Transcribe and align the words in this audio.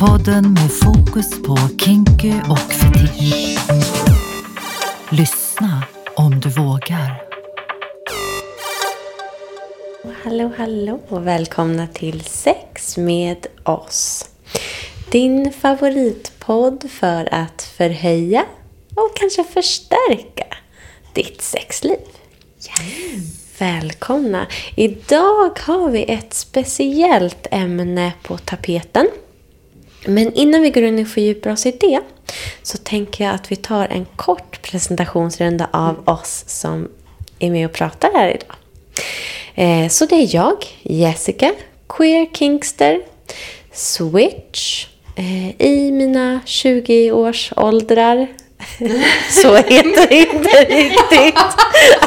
Podden 0.00 0.52
med 0.52 0.70
fokus 0.72 1.42
på 1.42 1.56
kinky 1.56 2.32
och 2.50 2.58
fetisch. 2.58 3.58
Lyssna 5.10 5.84
om 6.14 6.40
du 6.40 6.48
vågar. 6.48 7.22
Hallå, 10.24 10.52
hallå 10.56 11.00
och 11.08 11.26
välkomna 11.26 11.86
till 11.86 12.20
Sex 12.20 12.96
med 12.96 13.46
oss. 13.64 14.28
Din 15.10 15.52
favoritpodd 15.52 16.90
för 16.90 17.34
att 17.34 17.62
förhöja 17.62 18.44
och 18.94 19.16
kanske 19.16 19.44
förstärka 19.44 20.46
ditt 21.14 21.42
sexliv. 21.42 21.98
Välkomna! 23.58 24.46
Idag 24.76 25.58
har 25.58 25.90
vi 25.90 26.04
ett 26.12 26.34
speciellt 26.34 27.46
ämne 27.50 28.12
på 28.22 28.38
tapeten. 28.38 29.06
Men 30.06 30.32
innan 30.34 30.62
vi 30.62 30.70
går 30.70 30.82
in 30.84 30.98
och 30.98 31.08
fördjupar 31.08 31.50
oss 31.50 31.66
i 31.66 31.70
det 31.80 32.00
så 32.62 32.78
tänker 32.78 33.24
jag 33.24 33.34
att 33.34 33.52
vi 33.52 33.56
tar 33.56 33.86
en 33.86 34.06
kort 34.16 34.62
presentationsrunda 34.62 35.68
av 35.72 36.08
oss 36.08 36.44
som 36.46 36.88
är 37.38 37.50
med 37.50 37.66
och 37.66 37.72
pratar 37.72 38.10
här 38.14 38.28
idag. 38.28 38.56
Eh, 39.54 39.88
Så 39.88 40.06
det 40.06 40.14
är 40.16 40.34
jag, 40.34 40.56
Jessica, 40.82 41.52
queer 41.88 42.26
kingster, 42.34 43.00
switch, 43.72 44.86
eh, 45.16 45.60
i 45.66 45.92
mina 45.92 46.40
20-årsåldrar. 46.46 48.26
Så 49.30 49.54
heter 49.56 50.08
det 50.08 50.14
inte 50.14 50.64
riktigt. 50.64 51.38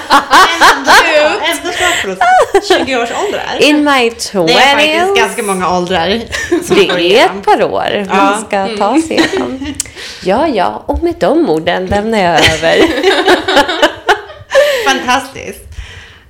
Ändå 0.09 1.71
för 2.02 2.11
oss. 2.11 2.67
20 2.67 2.95
års 2.97 3.09
åldrar. 3.11 3.58
In 3.59 3.83
my 3.83 4.09
Det 4.09 4.53
är 4.53 4.75
faktiskt 4.75 5.05
20s. 5.05 5.16
ganska 5.17 5.44
många 5.44 5.77
åldrar. 5.77 6.08
Det 6.69 7.17
är 7.19 7.25
ett 7.25 7.45
par 7.45 7.64
år 7.64 8.05
man 8.09 8.42
ska 8.45 8.67
ta 8.77 9.02
sig 9.02 9.14
igenom. 9.17 9.73
Ja, 10.23 10.47
ja, 10.47 10.83
och 10.86 11.03
med 11.03 11.16
de 11.19 11.50
orden 11.50 11.86
lämnar 11.86 12.19
jag 12.19 12.53
över. 12.53 12.86
Fantastiskt. 14.88 15.64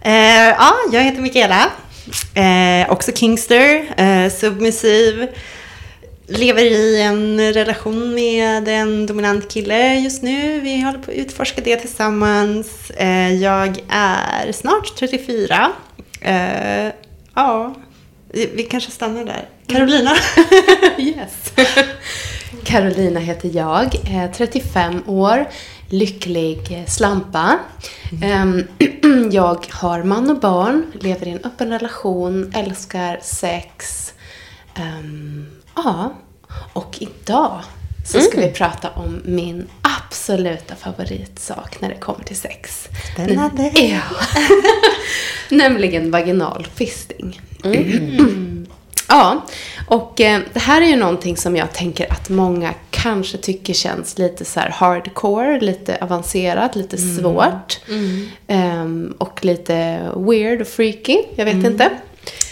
Eh, 0.02 0.48
ja, 0.50 0.74
jag 0.92 1.02
heter 1.02 1.22
Mikaela. 1.22 1.70
Eh, 2.36 2.92
också 2.92 3.12
Kingster, 3.12 3.86
eh, 3.98 4.32
submissiv. 4.32 5.28
Lever 6.28 6.64
i 6.64 7.02
en 7.02 7.54
relation 7.54 8.14
med 8.14 8.68
en 8.68 9.06
dominant 9.06 9.50
kille 9.52 9.96
just 9.96 10.24
nu. 10.24 10.60
Vi 10.60 10.82
håller 10.82 11.00
på 11.00 11.12
att 11.12 11.18
utforska 11.18 11.62
det 11.62 11.76
tillsammans. 11.78 12.90
Eh, 12.90 13.34
jag 13.34 13.84
är 13.90 14.52
snart 14.52 14.96
34. 14.96 15.72
Eh, 16.22 16.92
ja, 17.36 17.76
vi 18.34 18.68
kanske 18.72 18.92
stannar 18.92 19.26
där. 19.26 19.50
Carolina? 19.68 20.12
Yes. 20.98 21.54
Carolina 22.64 23.20
heter 23.20 23.52
jag, 23.54 23.96
är 24.10 24.28
35 24.28 25.04
år, 25.08 25.46
lycklig 25.90 26.60
eh, 26.72 26.86
slampa. 26.86 27.60
Ehm, 28.24 28.64
Jag 29.32 29.66
har 29.70 30.04
man 30.04 30.30
och 30.30 30.40
barn, 30.40 30.92
lever 31.00 31.28
i 31.28 31.32
en 31.32 31.44
öppen 31.44 31.70
relation, 31.70 32.52
älskar 32.56 33.20
sex. 33.22 34.14
Ja, 35.76 36.14
och 36.74 36.98
idag 37.00 37.62
så 38.06 38.20
ska 38.20 38.42
vi 38.42 38.52
prata 38.52 38.90
om 38.90 39.22
min 39.26 39.68
absoluta 39.82 40.76
favoritsak 40.76 41.82
när 41.82 41.90
det 41.90 41.96
kommer 41.96 42.24
till 42.24 42.36
sex. 42.36 42.88
Spännande. 43.14 43.72
Ja. 43.76 44.00
Nämligen 45.50 46.12
vaginal 46.12 46.68
fisting. 46.76 47.42
Ja, 49.08 49.46
och 49.88 50.22
eh, 50.22 50.42
det 50.54 50.60
här 50.60 50.82
är 50.82 50.86
ju 50.86 50.96
någonting 50.96 51.38
som 51.38 51.56
jag 51.56 51.74
tänker 51.74 52.12
att 52.12 52.30
många 52.30 52.74
kanske 52.92 53.38
tycker 53.38 53.74
känns 53.74 54.18
lite 54.18 54.46
så 54.46 54.60
här 54.60 54.70
hardcore, 54.70 55.60
lite 55.60 55.98
avancerat, 56.02 56.76
lite 56.76 56.98
svårt. 56.98 57.80
Ehm, 58.48 59.14
och 59.18 59.46
lite 59.46 60.00
weird 60.16 60.62
och 60.62 60.68
freaky, 60.68 61.18
jag 61.36 61.46
vet 61.46 61.54
inte. 61.66 61.90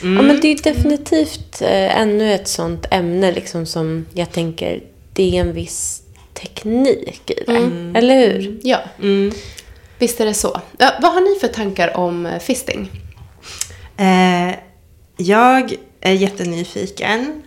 Ja, 0.04 0.22
men 0.22 0.40
det 0.42 0.48
är 0.48 0.64
definitivt 0.64 1.62
eh, 1.62 1.98
ännu 2.02 2.34
ett 2.34 2.48
sånt 2.48 2.86
ämne 2.92 3.32
liksom 3.32 3.66
som 3.66 4.06
jag 4.14 4.32
tänker, 4.32 4.84
det 5.14 5.38
är 5.38 5.42
en 5.42 5.54
viss 5.54 6.02
teknik 6.34 7.32
i 7.32 7.44
det. 7.48 7.98
Eller 7.98 8.16
hur? 8.28 8.60
Ja, 8.64 8.80
visst 10.00 10.20
är 10.22 10.26
det 10.26 10.34
så. 10.34 10.62
Ja, 10.78 10.92
vad 11.02 11.14
har 11.14 11.22
ni 11.22 11.40
för 11.40 11.48
tankar 11.48 11.98
om 11.98 12.26
eh, 12.26 12.40
fisting? 12.40 12.92
Eh, 13.98 14.56
jag 15.18 15.74
är 16.02 16.14
jättenyfiken 16.14 17.44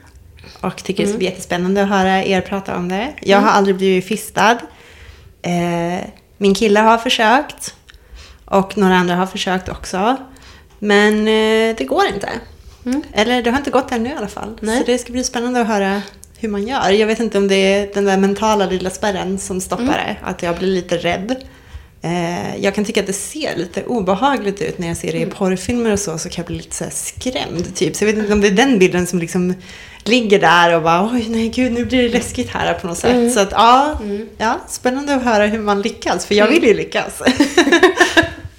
och 0.61 0.85
tycker 0.85 1.03
det 1.03 1.09
ska 1.09 1.19
bli 1.19 1.27
jättespännande 1.27 1.83
att 1.83 1.89
höra 1.89 2.25
er 2.25 2.41
prata 2.41 2.77
om 2.77 2.89
det. 2.89 3.15
Jag 3.23 3.39
har 3.39 3.49
aldrig 3.51 3.77
blivit 3.77 4.05
fistad. 4.05 4.59
Eh, 5.43 6.07
min 6.39 6.55
kille 6.55 6.81
har 6.81 6.99
försökt 6.99 7.75
och 8.45 8.79
några 8.79 8.97
andra 8.97 9.15
har 9.15 9.27
försökt 9.27 9.69
också. 9.69 10.17
Men 10.85 11.19
eh, 11.19 11.77
det 11.77 11.85
går 11.85 12.07
inte. 12.07 12.29
Eller 13.13 13.43
det 13.43 13.51
har 13.51 13.59
inte 13.59 13.71
gått 13.71 13.93
ännu 13.93 14.11
i 14.11 14.13
alla 14.13 14.29
fall. 14.29 14.59
Nej. 14.61 14.79
Så 14.79 14.85
det 14.85 14.99
ska 14.99 15.13
bli 15.13 15.25
spännande 15.25 15.61
att 15.61 15.67
höra 15.67 16.03
hur 16.39 16.49
man 16.49 16.67
gör. 16.67 16.91
Jag 16.91 17.07
vet 17.07 17.21
inte 17.21 17.39
om 17.39 17.49
det 17.49 17.55
är 17.55 17.91
den 17.95 18.05
där 18.05 18.17
mentala 18.17 18.67
lilla 18.67 18.91
spärren 18.91 19.39
som 19.39 19.61
stoppar 19.61 19.85
det. 20.07 20.17
Att 20.23 20.43
jag 20.43 20.59
blir 20.59 20.69
lite 20.69 20.97
rädd. 20.97 21.37
Eh, 22.03 22.57
jag 22.57 22.75
kan 22.75 22.85
tycka 22.85 23.01
att 23.01 23.07
det 23.07 23.13
ser 23.13 23.57
lite 23.57 23.85
obehagligt 23.85 24.63
ut 24.63 24.79
när 24.79 24.89
jag 24.89 24.97
ser 24.97 25.13
det 25.13 25.19
i 25.19 25.27
porrfilmer 25.27 25.93
och 25.93 25.99
så. 25.99 26.19
Så 26.19 26.29
kan 26.29 26.43
jag 26.43 26.47
bli 26.47 26.57
lite 26.57 26.77
så 26.77 26.85
skrämd 26.91 27.75
typ. 27.77 27.97
Så 27.97 28.05
jag 28.05 28.07
vet 28.13 28.19
inte 28.19 28.33
om 28.33 28.41
det 28.41 28.49
är 28.49 28.53
den 28.53 28.79
bilden 28.79 29.07
som 29.07 29.19
liksom 29.19 29.55
ligger 30.05 30.41
där 30.41 30.77
och 30.77 30.83
bara 30.83 31.11
oj 31.13 31.27
nej 31.29 31.49
gud 31.49 31.73
nu 31.73 31.85
blir 31.85 32.03
det 32.03 32.09
läskigt 32.09 32.51
här 32.51 32.75
på 32.75 32.87
något 32.87 32.99
sätt. 32.99 33.33
Så 33.33 33.41
att 33.41 33.53
ja, 33.53 34.01
ja, 34.39 34.61
spännande 34.69 35.15
att 35.15 35.25
höra 35.25 35.47
hur 35.47 35.59
man 35.59 35.83
lyckas. 35.83 36.27
För 36.27 36.35
jag 36.35 36.49
vill 36.49 36.65
ju 36.65 36.75
lyckas. 36.75 37.23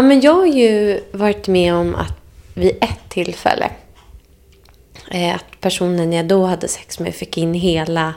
Ja, 0.00 0.04
men 0.04 0.20
jag 0.20 0.34
har 0.34 0.46
ju 0.46 1.00
varit 1.12 1.48
med 1.48 1.74
om 1.74 1.94
att 1.94 2.16
vid 2.54 2.76
ett 2.80 3.08
tillfälle 3.08 3.70
eh, 5.10 5.34
att 5.34 5.60
personen 5.60 6.12
jag 6.12 6.26
då 6.26 6.44
hade 6.44 6.68
sex 6.68 6.98
med 6.98 7.14
fick 7.14 7.38
in 7.38 7.54
hela 7.54 8.14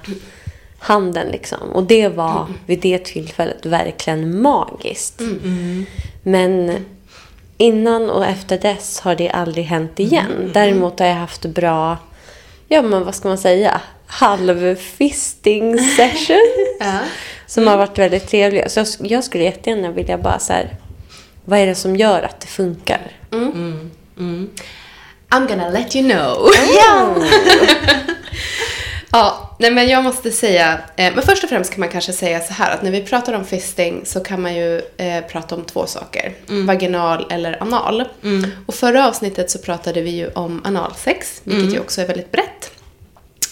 handen 0.79 1.27
liksom. 1.31 1.71
Och 1.73 1.83
det 1.83 2.07
var 2.07 2.47
vid 2.65 2.79
det 2.79 3.05
tillfället 3.05 3.65
verkligen 3.65 4.41
magiskt. 4.41 5.21
Men 6.23 6.85
innan 7.57 8.09
och 8.09 8.25
efter 8.25 8.57
dess 8.57 8.99
har 8.99 9.15
det 9.15 9.29
aldrig 9.29 9.65
hänt 9.65 9.99
igen. 9.99 10.51
Däremot 10.53 10.99
har 10.99 11.07
jag 11.07 11.15
haft 11.15 11.45
bra, 11.45 11.97
ja 12.67 12.81
men 12.81 13.05
vad 13.05 13.15
ska 13.15 13.27
man 13.27 13.37
säga, 13.37 13.81
halv-fisting 14.05 15.79
session. 15.97 16.77
Som 17.47 17.67
har 17.67 17.77
varit 17.77 17.97
väldigt 17.97 18.27
trevliga. 18.27 18.69
Så 18.69 18.79
jag, 18.79 18.87
jag 18.99 19.23
skulle 19.23 19.43
jättegärna 19.43 19.91
vilja 19.91 20.17
bara 20.17 20.39
så 20.39 20.53
här, 20.53 20.77
vad 21.45 21.59
är 21.59 21.67
det 21.67 21.75
som 21.75 21.95
gör 21.95 22.21
att 22.21 22.39
det 22.39 22.47
funkar? 22.47 23.11
I'm 25.29 25.47
gonna 25.47 25.69
let 25.69 25.95
you 25.95 26.09
know. 26.09 26.49
Ja, 29.15 29.55
nej 29.59 29.71
men 29.71 29.87
jag 29.87 30.03
måste 30.03 30.31
säga, 30.31 30.79
eh, 30.95 31.13
men 31.15 31.23
först 31.23 31.43
och 31.43 31.49
främst 31.49 31.71
kan 31.71 31.79
man 31.79 31.89
kanske 31.89 32.13
säga 32.13 32.39
så 32.39 32.53
här 32.53 32.73
att 32.73 32.83
när 32.83 32.91
vi 32.91 33.01
pratar 33.01 33.33
om 33.33 33.45
fisting 33.45 34.01
så 34.05 34.19
kan 34.19 34.41
man 34.41 34.55
ju 34.55 34.81
eh, 34.97 35.23
prata 35.31 35.55
om 35.55 35.63
två 35.63 35.85
saker. 35.87 36.33
Vaginal 36.65 37.27
eller 37.31 37.63
anal. 37.63 38.03
Och 38.65 38.75
förra 38.75 39.07
avsnittet 39.07 39.51
så 39.51 39.59
pratade 39.59 40.01
vi 40.01 40.09
ju 40.09 40.27
om 40.27 40.61
analsex, 40.65 41.41
vilket 41.43 41.73
ju 41.73 41.79
också 41.79 42.01
är 42.01 42.07
väldigt 42.07 42.31
brett. 42.31 42.71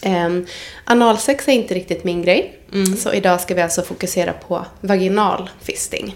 Um, 0.05 0.45
analsex 0.85 1.47
är 1.47 1.51
inte 1.51 1.73
riktigt 1.73 2.03
min 2.03 2.21
grej. 2.21 2.59
Så 2.97 3.13
idag 3.13 3.41
ska 3.41 3.55
vi 3.55 3.61
alltså 3.61 3.81
fokusera 3.81 4.33
på 4.33 4.65
vaginal 4.81 5.49
fisting. 5.61 6.15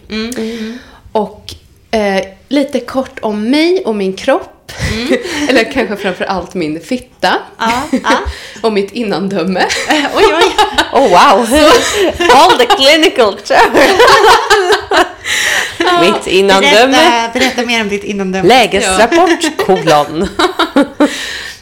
Och 1.12 1.56
eh, 1.96 2.24
lite 2.48 2.80
kort 2.80 3.20
om 3.22 3.50
mig 3.50 3.84
och 3.86 3.96
min 3.96 4.14
kropp. 4.14 4.72
Eller 5.50 5.72
kanske 5.72 5.96
framför 5.96 6.26
allt 6.26 6.54
min 6.54 6.82
fitta. 6.82 7.36
Och 8.62 8.74
mitt 8.74 8.92
innandöme. 8.92 9.66
oj, 10.16 10.26
oj. 10.26 10.56
Oh 10.92 11.10
wow! 11.10 11.48
All 12.34 12.58
the 12.58 12.66
clinical 12.66 13.38
terms! 13.38 14.02
Mitt 16.02 16.28
innandöme. 16.28 16.92
Berätta, 16.92 17.40
berätta 17.40 17.66
mer 17.66 17.82
om 17.82 17.90
ditt 17.90 18.04
innandöme. 18.04 18.48
Lägesrapport, 18.48 19.66
kolon. 19.66 20.28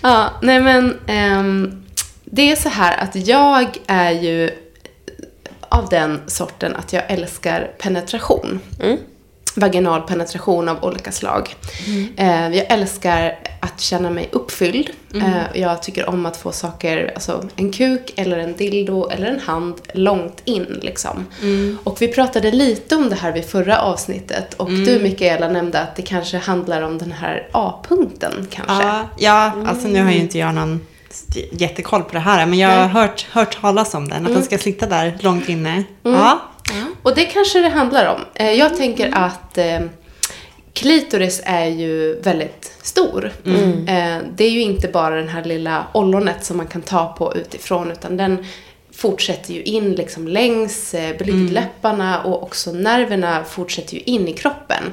Ja, 0.01 0.33
nej 0.41 0.59
men 0.59 0.99
ehm, 1.07 1.83
det 2.25 2.51
är 2.51 2.55
så 2.55 2.69
här 2.69 2.97
att 2.97 3.27
jag 3.27 3.77
är 3.87 4.11
ju 4.11 4.49
av 5.69 5.89
den 5.89 6.21
sorten 6.27 6.75
att 6.75 6.93
jag 6.93 7.03
älskar 7.07 7.71
penetration. 7.77 8.59
Vaginal 9.55 10.01
penetration 10.01 10.69
av 10.69 10.83
olika 10.83 11.11
slag. 11.11 11.55
Eh, 12.15 12.55
jag 12.55 12.71
älskar 12.71 13.39
att 13.59 13.81
känna 13.81 14.09
mig 14.09 14.29
uppfylld. 14.31 14.89
Eh, 15.15 15.61
jag 15.61 15.83
tycker 15.83 16.09
om 16.09 16.25
att 16.25 16.37
få 16.37 16.51
saker, 16.51 17.11
alltså 17.15 17.43
en 17.55 17.71
kuk 17.71 18.13
eller 18.15 18.37
en 18.37 18.55
dildo 18.55 19.09
eller 19.09 19.27
en 19.27 19.39
hand 19.39 19.75
långt 19.93 20.41
in 20.45 20.79
liksom. 20.81 21.25
Och 21.83 22.01
vi 22.01 22.07
pratade 22.07 22.51
lite 22.51 22.95
om 22.95 23.09
det 23.09 23.15
här 23.15 23.31
vid 23.31 23.45
förra 23.45 23.81
avsnittet 23.81 24.53
och 24.53 24.69
du 24.69 24.99
Mikaela 24.99 25.47
nämnde 25.47 25.79
att 25.79 25.95
det 25.95 26.01
kanske 26.01 26.37
handlar 26.37 26.81
om 26.81 26.97
den 26.97 27.11
här 27.11 27.47
A-punkten 27.51 28.47
kanske. 28.51 28.83
Ja, 28.83 29.09
ja 29.17 29.53
alltså 29.65 29.87
nu 29.87 30.03
har 30.03 30.11
ju 30.11 30.17
inte 30.17 30.37
jag 30.37 30.55
någon 30.55 30.79
jättekoll 31.51 32.03
på 32.03 32.13
det 32.13 32.19
här, 32.19 32.45
men 32.45 32.59
jag 32.59 32.69
har 32.69 32.87
hört, 32.87 33.27
hört 33.31 33.61
talas 33.61 33.93
om 33.93 34.09
den. 34.09 34.25
Att 34.25 34.33
den 34.33 34.43
ska 34.43 34.57
sitta 34.57 34.85
där 34.85 35.17
långt 35.19 35.49
inne. 35.49 35.83
Ja. 36.03 36.41
Och 37.03 37.15
det 37.15 37.25
kanske 37.25 37.59
det 37.59 37.69
handlar 37.69 38.05
om. 38.15 38.21
Eh, 38.35 38.51
Jag 38.51 38.77
tänker 38.77 39.11
att 39.13 39.57
eh, 39.57 39.79
klitoris 40.73 41.41
är 41.45 41.65
ju 41.65 42.19
väldigt 42.21 42.71
stor. 42.81 43.31
Eh, 43.87 44.17
det 44.35 44.43
är 44.45 44.49
ju 44.49 44.61
inte 44.61 44.87
bara 44.87 45.15
den 45.15 45.29
här 45.29 45.43
lilla 45.43 45.87
ollonet 45.93 46.45
som 46.45 46.57
man 46.57 46.67
kan 46.67 46.81
ta 46.81 47.05
på 47.17 47.35
utifrån, 47.35 47.91
utan 47.91 48.17
den 48.17 48.45
fortsätter 48.95 49.53
ju 49.53 49.63
in 49.63 49.91
liksom 49.93 50.27
längs 50.27 50.95
blygdläpparna 51.19 52.23
och 52.23 52.43
också 52.43 52.71
nerverna 52.71 53.43
fortsätter 53.43 53.93
ju 53.93 53.99
in 53.99 54.27
i 54.27 54.33
kroppen. 54.33 54.83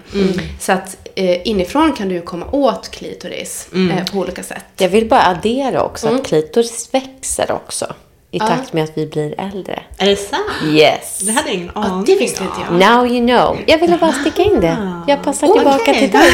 Så 0.60 0.72
att 0.72 0.96
eh, 1.14 1.48
inifrån 1.48 1.92
kan 1.92 2.08
du 2.08 2.14
ju 2.14 2.22
komma 2.22 2.46
åt 2.52 2.88
klitoris 2.90 3.68
eh, 3.98 4.04
på 4.12 4.18
olika 4.18 4.42
sätt. 4.42 4.64
Jag 4.78 4.88
vill 4.88 5.08
bara 5.08 5.22
addera 5.26 5.82
också 5.82 6.08
att 6.08 6.26
klitoris 6.26 6.88
växer 6.92 7.52
också. 7.52 7.94
I 8.32 8.38
takt 8.38 8.72
med 8.72 8.84
att 8.84 8.92
vi 8.94 9.06
blir 9.06 9.34
äldre. 9.40 9.82
Är 9.98 10.06
det 10.06 10.16
sant? 10.16 10.42
Yes. 10.64 11.18
Det 11.18 11.32
hade 11.32 11.48
jag 11.48 11.56
ingen 11.56 11.70
Ja, 11.74 11.84
aning 11.84 12.04
det 12.04 12.16
visste 12.16 12.44
inte 12.44 12.56
jag. 12.70 12.78
Now 12.78 13.06
you 13.06 13.26
know. 13.26 13.58
Jag 13.66 13.78
ville 13.78 13.96
bara 13.96 14.12
sticka 14.12 14.42
in 14.42 14.60
det. 14.60 15.02
Jag 15.08 15.22
passar 15.22 15.46
Okej. 15.46 15.58
tillbaka 15.60 15.92
till 15.94 16.10
dig. 16.10 16.30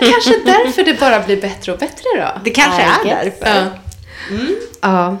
Kanske 0.12 0.38
därför 0.44 0.84
det 0.84 1.00
bara 1.00 1.20
blir 1.20 1.40
bättre 1.40 1.72
och 1.72 1.78
bättre 1.78 2.04
då. 2.16 2.40
Det 2.44 2.50
kanske 2.50 2.82
I 2.82 2.84
är 2.84 3.04
guess. 3.24 3.34
därför. 3.40 3.64
Ja. 4.30 4.38
ja. 4.80 5.16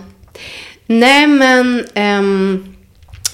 Nej, 0.86 1.26
men 1.26 1.84
ehm, 1.94 2.71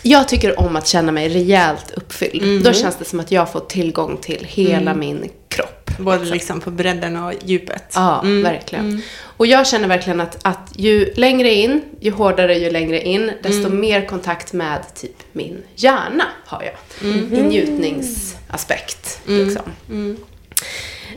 jag 0.08 0.28
tycker 0.28 0.60
om 0.60 0.76
att 0.76 0.86
känna 0.86 1.12
mig 1.12 1.28
rejält 1.28 1.90
uppfylld. 1.96 2.64
Då 2.64 2.72
känns 2.72 2.96
det 2.96 3.04
som 3.04 3.20
att 3.20 3.30
jag 3.30 3.52
får 3.52 3.60
tillgång 3.60 4.16
till 4.16 4.46
hela 4.48 4.94
min 4.94 5.30
kropp. 5.48 5.90
Både 5.98 6.24
liksom 6.24 6.60
på 6.60 6.70
bredden 6.70 7.16
och 7.16 7.32
djupet. 7.44 7.92
Ja, 7.94 8.24
verkligen. 8.42 9.02
Och 9.20 9.46
jag 9.46 9.66
känner 9.66 9.88
verkligen 9.88 10.20
att, 10.20 10.38
att 10.42 10.72
ju 10.76 11.12
längre 11.14 11.50
in, 11.50 11.82
ju 12.00 12.10
hårdare, 12.10 12.58
ju 12.58 12.70
längre 12.70 13.00
in, 13.00 13.32
desto 13.42 13.68
mer 13.68 14.06
kontakt 14.06 14.52
med 14.52 14.94
typ 14.94 15.16
min 15.32 15.62
hjärna 15.76 16.24
har 16.46 16.62
jag. 16.62 17.08
I 17.38 17.42
njutningsaspekt. 17.42 19.20
Liksom. 19.24 19.62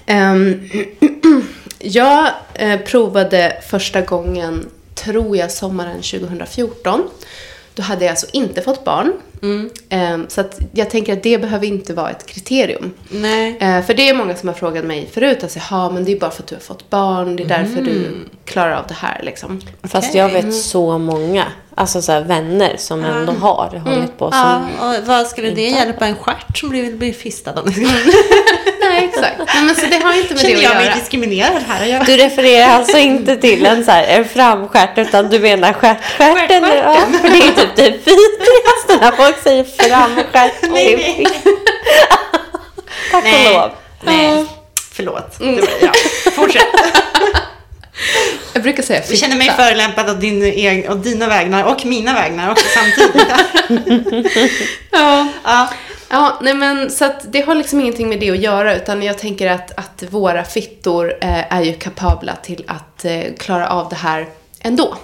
Ehm, 0.06 0.70
jag 1.80 2.30
eh, 2.54 2.80
provade 2.80 3.58
första 3.68 4.02
gången, 4.02 4.70
tror 4.96 5.38
jag, 5.38 5.52
sommaren 5.52 6.02
2014. 6.02 7.02
Då 7.82 7.86
hade 7.86 8.06
jag 8.06 8.10
alltså 8.10 8.28
inte 8.34 8.62
fått 8.62 8.84
barn. 8.84 9.14
Ehm, 9.90 10.26
så 10.30 10.42
att 10.42 10.60
jag 10.74 10.90
tänker 10.90 11.14
att 11.14 11.24
det 11.24 11.38
behöver 11.38 11.68
inte 11.68 11.94
vara 11.94 12.10
ett 12.10 12.26
kriterium. 12.26 12.94
Nej. 13.10 13.58
Eh, 13.60 13.82
för 13.82 13.94
det 13.94 14.10
är 14.10 14.14
många 14.14 14.36
som 14.36 14.50
har 14.50 14.56
frågat 14.56 14.86
mig 14.86 15.10
förut, 15.14 15.44
alltså, 15.44 15.60
ja 15.72 15.90
men 15.90 16.06
det 16.06 16.12
är 16.12 16.20
bara 16.20 16.32
för 16.32 16.44
att 16.44 16.48
du 16.50 16.56
har 16.56 16.60
fått 16.60 16.90
barn, 16.90 17.36
det 17.36 17.44
är 17.44 17.48
därför 17.48 17.82
du 17.82 18.12
klarar 18.46 18.76
av 18.76 18.88
det 18.88 18.94
här 18.94 19.22
liksom. 19.24 19.62
Fast 19.84 20.16
jag 20.16 20.30
vet 20.30 20.56
så 20.56 20.98
många, 20.98 21.46
alltså 21.76 22.02
så 22.02 22.12
här, 22.12 22.22
vänner 22.22 22.76
som 22.78 23.04
ändå 23.04 23.32
har 23.32 23.82
hållit 23.86 24.18
på 24.18 24.32
som... 24.32 24.70
Ja, 24.80 24.98
och 25.00 25.08
vad 25.08 25.28
skulle 25.28 25.52
det 25.52 25.70
hjälpa 25.70 26.06
en 26.06 26.16
stjärt 26.16 26.58
som 26.58 26.70
blir, 26.70 26.94
blir 26.94 27.14
fistad 27.14 27.62
om? 27.62 27.66
Nej, 28.82 29.06
exakt. 29.06 29.31
Nej, 29.62 29.76
men 29.76 29.76
så 29.76 29.86
det 30.00 30.04
har 30.06 30.14
inte 30.14 30.34
med 30.34 30.44
det 30.44 30.48
Känner 30.48 30.56
att 30.58 30.64
jag 30.64 30.76
mig 30.76 30.86
göra. 30.86 30.96
diskriminerad 30.96 31.64
här? 31.68 31.86
Jag... 31.86 32.06
Du 32.06 32.18
refererar 32.18 32.68
alltså 32.70 32.98
inte 32.98 33.36
till 33.38 33.66
en, 33.66 33.86
så 33.86 33.92
här, 33.92 34.04
en 34.04 34.26
framstjärt 34.26 34.98
utan 34.98 35.30
du 35.30 35.40
menar 35.40 35.74
stjärtstjärten? 35.74 36.64
Ja, 36.64 37.08
för 37.22 37.30
det 37.30 37.38
är 37.38 37.52
typ 37.52 37.76
det 37.76 37.90
vidrigaste 37.90 38.98
när 39.02 39.12
folk 39.12 39.44
säger 39.44 39.64
framstjärt. 39.64 40.54
Nej, 40.62 40.96
nej. 40.98 41.28
Tack 43.12 43.24
och 43.24 43.30
Nej. 43.30 43.54
lov. 43.54 43.72
Nej, 44.04 44.46
förlåt. 44.94 45.40
Det 45.40 45.46
var, 45.46 45.70
ja. 45.82 45.92
Fortsätt. 46.32 46.64
Jag 48.54 48.64
brukar 48.64 48.84
säga 48.84 49.02
Jag 49.10 49.18
känner 49.18 49.36
mig 49.36 49.50
fitta. 49.50 49.64
förolämpad 49.64 50.10
av 50.10 50.20
din, 50.20 50.88
och 50.90 50.98
dina 50.98 51.28
vägnar 51.28 51.64
och 51.64 51.86
mina 51.86 52.14
vägnar 52.14 52.52
också 52.52 52.66
samtidigt. 52.74 53.28
Ja. 54.92 55.28
ja. 55.44 55.68
Ja, 56.14 56.40
nej 56.42 56.54
men 56.54 56.92
så 56.92 57.06
att 57.06 57.34
det 57.34 57.42
har 57.42 57.56
liksom 57.56 57.80
ingenting 57.80 58.10
med 58.10 58.20
det 58.20 58.32
att 58.32 58.40
göra 58.42 58.76
utan 58.76 59.04
jag 59.04 59.18
tänker 59.18 59.48
att, 59.52 59.72
att 59.78 60.04
våra 60.10 60.44
fittor 60.44 61.14
eh, 61.22 61.54
är 61.54 61.62
ju 61.62 61.74
kapabla 61.74 62.36
till 62.36 62.64
att 62.68 63.06
eh, 63.06 63.22
klara 63.38 63.70
av 63.70 63.90
det 63.90 63.96
här 63.96 64.28
ändå. 64.60 64.98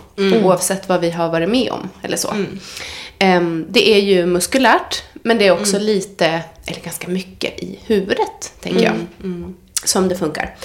Oavsett 0.45 0.89
vad 0.89 1.01
vi 1.01 1.11
har 1.11 1.29
varit 1.29 1.49
med 1.49 1.71
om 1.71 1.89
eller 2.01 2.17
så. 2.17 2.33
Ehm, 3.19 3.65
det 3.69 3.89
är 3.89 4.01
ju 4.01 4.25
muskulärt 4.25 5.03
men 5.13 5.37
det 5.37 5.47
är 5.47 5.51
också 5.51 5.79
lite, 5.79 6.41
eller 6.65 6.81
ganska 6.81 7.07
mycket 7.07 7.59
i 7.59 7.79
huvudet 7.85 8.53
tänker 8.61 8.79
jag. 8.85 8.93
Som 9.83 10.07
det 10.09 10.15
funkar. 10.15 10.55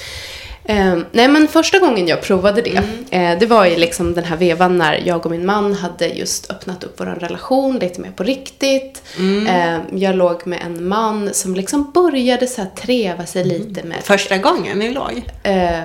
Ehm, 0.65 1.05
nej 1.13 1.29
men 1.29 1.49
första 1.49 1.79
gången 1.79 2.07
jag 2.09 2.23
provade 2.23 2.63
det, 2.63 2.83
eh, 3.11 3.39
det 3.39 3.47
var 3.47 3.67
i 3.67 3.77
liksom 3.77 4.15
den 4.15 4.25
här 4.25 4.37
vevan 4.37 4.79
när 4.79 5.03
jag 5.07 5.27
och 5.27 5.31
min 5.31 5.47
man 5.47 5.75
hade 5.75 6.07
just 6.07 6.51
öppnat 6.51 6.85
upp 6.85 7.01
vår 7.01 7.07
relation 7.07 7.79
lite 7.79 8.01
mer 8.01 8.11
på 8.11 8.23
riktigt. 8.23 9.03
Ehm, 9.49 9.99
jag 9.99 10.17
låg 10.17 10.47
med 10.47 10.59
en 10.67 10.89
man 10.89 11.35
som 11.35 11.55
liksom 11.55 11.91
började 11.95 12.47
så 12.47 12.61
här 12.61 12.71
treva 12.71 13.27
sig 13.27 13.45
lite 13.45 13.83
med 13.83 13.99
Första 14.03 14.39
gången 14.39 14.79
ni 14.79 14.91
låg? 14.91 15.23
Eh, 15.43 15.83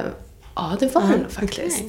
ja, 0.55 0.77
det 0.79 0.95
var 0.95 1.01
det 1.01 1.07
nog 1.17 1.31
faktiskt. 1.31 1.83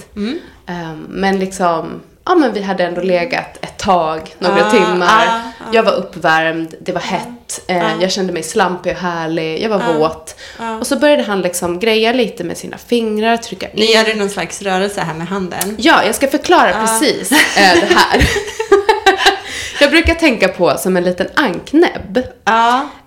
Eh, 0.67 0.94
men 1.08 1.38
liksom, 1.38 2.00
ja 2.29 2.35
men 2.35 2.53
vi 2.53 2.63
hade 2.63 2.85
ändå 2.85 3.01
legat 3.01 3.59
ett 3.61 3.77
tag, 3.79 4.35
några 4.39 4.67
Ah, 4.67 4.71
timmar. 4.71 5.27
ah, 5.29 5.41
Jag 5.73 5.83
var 5.83 5.93
uppvärmd, 5.93 6.75
det 6.81 6.93
var 6.93 7.01
hett, 7.01 7.61
eh, 7.67 7.93
jag 8.01 8.11
kände 8.13 8.33
mig 8.33 8.43
slampig 8.43 8.93
och 8.93 8.99
härlig, 8.99 9.63
jag 9.63 9.69
var 9.69 9.95
våt. 9.95 10.37
Och 10.81 10.87
så 10.87 10.97
började 10.99 11.23
han 11.23 11.41
liksom 11.41 11.79
greja 11.79 12.13
lite 12.13 12.45
med 12.45 12.57
sina 12.57 12.79
fingrar, 12.79 13.37
trycka 13.37 13.67
in. 13.67 13.73
Ni 13.75 13.93
gör 13.93 14.15
någon 14.15 14.31
slags 14.31 14.63
rörelse 14.63 15.01
här 15.01 15.15
med 15.15 15.27
handen. 15.29 15.77
Ja, 15.79 16.05
jag 16.05 16.15
ska 16.15 16.29
förklara 16.29 16.73
precis 16.73 17.33
eh, 17.33 17.75
det 17.81 17.95
här. 17.95 18.29
jag 19.81 19.91
brukar 19.91 20.15
tänka 20.15 20.49
på 20.49 20.75
som 20.79 20.97
en 20.97 21.05
liten 21.05 21.29
anknäbb. 21.35 22.23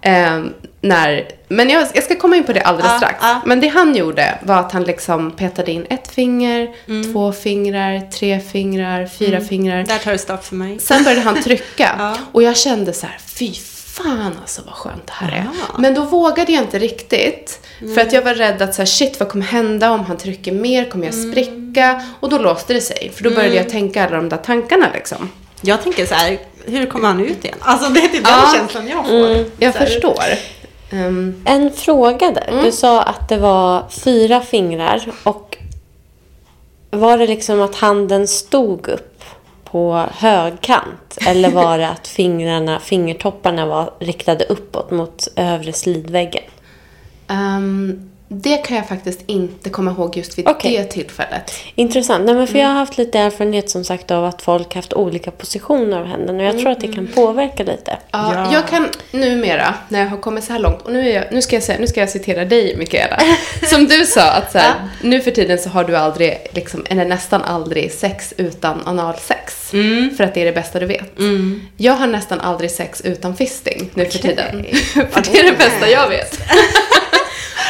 Eh, 0.02 0.40
när, 0.82 1.28
men 1.52 1.70
jag, 1.70 1.88
jag 1.94 2.04
ska 2.04 2.16
komma 2.16 2.36
in 2.36 2.44
på 2.44 2.54
det 2.54 2.62
alldeles 2.62 2.92
Ja, 2.92 2.98
strax. 2.98 3.18
ja. 3.22 3.42
Men 3.46 3.60
det 3.60 3.68
han 3.68 3.96
gjorde 3.96 4.38
var 4.44 4.56
att 4.60 4.72
han 4.72 4.84
liksom 4.84 5.32
petade 5.32 5.72
in 5.72 5.86
ett 5.90 6.08
finger, 6.12 6.70
Mm. 6.88 7.14
två 7.14 7.32
fingrar, 7.32 8.02
tre 8.12 8.40
fingrar, 8.40 9.06
fyra 9.20 9.42
fingrar. 9.42 9.84
Där 9.84 9.98
tar 9.98 10.12
det 10.12 10.18
stopp 10.18 10.46
för 10.46 10.56
mig. 10.56 10.80
Sen 10.80 11.04
började 11.04 11.22
han 11.22 11.44
trycka. 11.44 11.96
Ja. 12.00 12.18
Och 12.32 12.44
jag 12.44 12.58
kände 12.58 12.94
så 12.94 13.06
här, 13.06 13.18
fy 13.26 13.54
fan 13.86 14.34
alltså 14.42 14.62
vad 14.66 14.74
skönt 14.76 15.08
det 15.08 15.14
här 15.14 15.32
är. 15.32 15.48
Men 15.82 15.94
då 15.94 16.02
vågade 16.02 16.52
jag 16.52 16.64
inte 16.64 16.80
riktigt. 16.80 17.60
För 17.96 18.02
att 18.02 18.14
jag 18.14 18.22
var 18.22 18.34
rädd 18.34 18.62
att 18.62 18.76
så 18.76 18.82
här, 18.82 18.86
shit 18.88 19.20
vad 19.20 19.30
kommer 19.30 19.46
hända 19.46 19.92
om 19.92 20.06
han 20.06 20.18
trycker 20.18 20.52
mer? 20.52 20.90
Kommer 20.90 21.06
jag 21.06 21.14
Mm. 21.14 21.32
spricka? 21.32 22.02
Och 22.20 22.30
då 22.30 22.38
låste 22.38 22.74
det 22.74 22.82
sig. 22.82 23.12
För 23.16 23.24
då 23.24 23.30
började 23.30 23.56
jag 23.56 23.70
tänka 23.70 24.06
alla 24.06 24.16
de 24.18 24.30
där 24.30 24.38
tankarna 24.38 24.88
liksom. 24.94 25.30
Jag 25.62 25.84
tänker 25.84 26.06
så 26.06 26.14
här, 26.16 26.38
hur 26.66 26.86
kommer 26.86 27.08
han 27.08 27.20
ut 27.26 27.46
igen? 27.46 27.58
Alltså 27.60 27.90
det 27.90 28.00
är 28.00 28.08
typ 28.08 28.26
den 28.26 28.54
känslan 28.56 28.88
jag 28.88 29.06
får. 29.08 29.46
Jag 29.60 29.74
Så 29.74 29.80
här, 29.80 29.86
förstår. 29.86 30.24
Ehm, 30.92 31.42
En 31.46 31.72
fråga 31.72 32.32
där. 32.32 32.62
Du 32.64 32.72
sa 32.72 33.02
att 33.02 33.30
det 33.30 33.38
var 33.38 33.84
fyra 33.90 34.42
fingrar 34.42 35.12
och 35.24 35.58
var 36.92 37.18
det 37.18 37.28
liksom 37.28 37.62
att 37.62 37.76
handen 37.76 38.28
stod 38.28 38.88
upp 38.88 39.24
på 39.64 40.06
högkant? 40.12 41.18
Eller 41.28 41.52
var 41.62 41.78
det 41.78 41.88
att 41.90 42.08
fingrarna, 42.08 42.80
fingertopparna 42.80 43.66
var 43.66 43.94
riktade 44.00 44.46
uppåt 44.46 44.92
mot 44.92 45.28
övre 45.36 45.74
slidväggen? 45.74 46.44
ehm, 47.28 48.11
det 48.34 48.58
kan 48.58 48.78
jag 48.78 48.88
faktiskt 48.88 49.22
inte 49.26 49.70
komma 49.70 49.92
ihåg 49.92 50.18
just 50.18 50.38
vid 50.38 50.48
Okej. 50.48 50.78
det 50.78 50.84
tillfället. 50.84 51.54
Intressant. 51.76 52.26
Nej, 52.26 52.36
men 52.36 52.48
för 52.48 52.60
Jag 52.60 52.68
har 52.68 52.74
haft 52.74 52.98
lite 52.98 53.20
erfarenhet 53.20 53.70
som 53.70 53.84
sagt 53.84 54.12
av 54.12 54.26
att 54.26 54.42
folk 54.42 54.76
haft 54.76 54.94
olika 54.94 55.32
positioner 55.32 56.00
av 56.00 56.06
händerna 56.06 56.40
och 56.40 56.46
jag 56.46 56.60
tror 56.60 56.72
att 56.72 56.80
det 56.80 56.88
kan 56.88 57.08
påverka 57.08 57.64
lite. 57.64 57.98
Ja, 58.12 58.34
Ja. 58.34 58.54
Jag 58.54 58.68
kan 58.68 58.88
numera, 59.12 59.74
när 59.90 60.00
jag 60.00 60.08
har 60.08 60.18
kommit 60.18 60.44
så 60.44 60.54
här 60.54 60.60
långt, 60.60 60.82
och 60.82 60.92
nu, 60.92 61.10
är 61.10 61.16
jag, 61.16 61.24
nu, 61.32 61.42
ska, 61.42 61.56
jag 61.56 61.64
säga, 61.64 61.80
nu 61.80 61.88
ska 61.88 62.00
jag 62.00 62.10
citera 62.10 62.46
dig 62.46 62.76
Mikaela. 62.78 63.20
Som 63.64 63.86
du 63.86 64.06
sa, 64.06 64.32
att 64.32 64.52
så 64.52 64.58
här, 64.58 64.74
nu 65.02 65.22
för 65.22 65.32
tiden 65.32 65.58
så 65.58 65.70
har 65.70 65.84
du 65.84 65.98
aldrig, 65.98 66.38
liksom, 66.52 66.86
eller 66.90 67.06
nästan 67.06 67.42
aldrig, 67.42 67.92
sex 67.92 68.34
utan 68.38 68.82
analsex. 68.86 69.70
För 70.18 70.24
att 70.24 70.34
det 70.34 70.42
är 70.42 70.46
det 70.46 70.52
bästa 70.52 70.80
du 70.80 70.86
vet. 70.86 71.14
Jag 71.78 71.94
har 71.94 72.08
nästan 72.08 72.40
aldrig 72.40 72.72
sex 72.72 73.02
utan 73.02 73.36
fisting 73.36 73.90
nu 73.94 74.06
för 74.06 74.20
tiden. 74.20 74.66
för 74.94 75.32
det 75.32 75.40
är 75.40 75.44
det 75.52 75.58
bästa 75.58 75.90
jag 75.90 76.10
vet. 76.10 76.40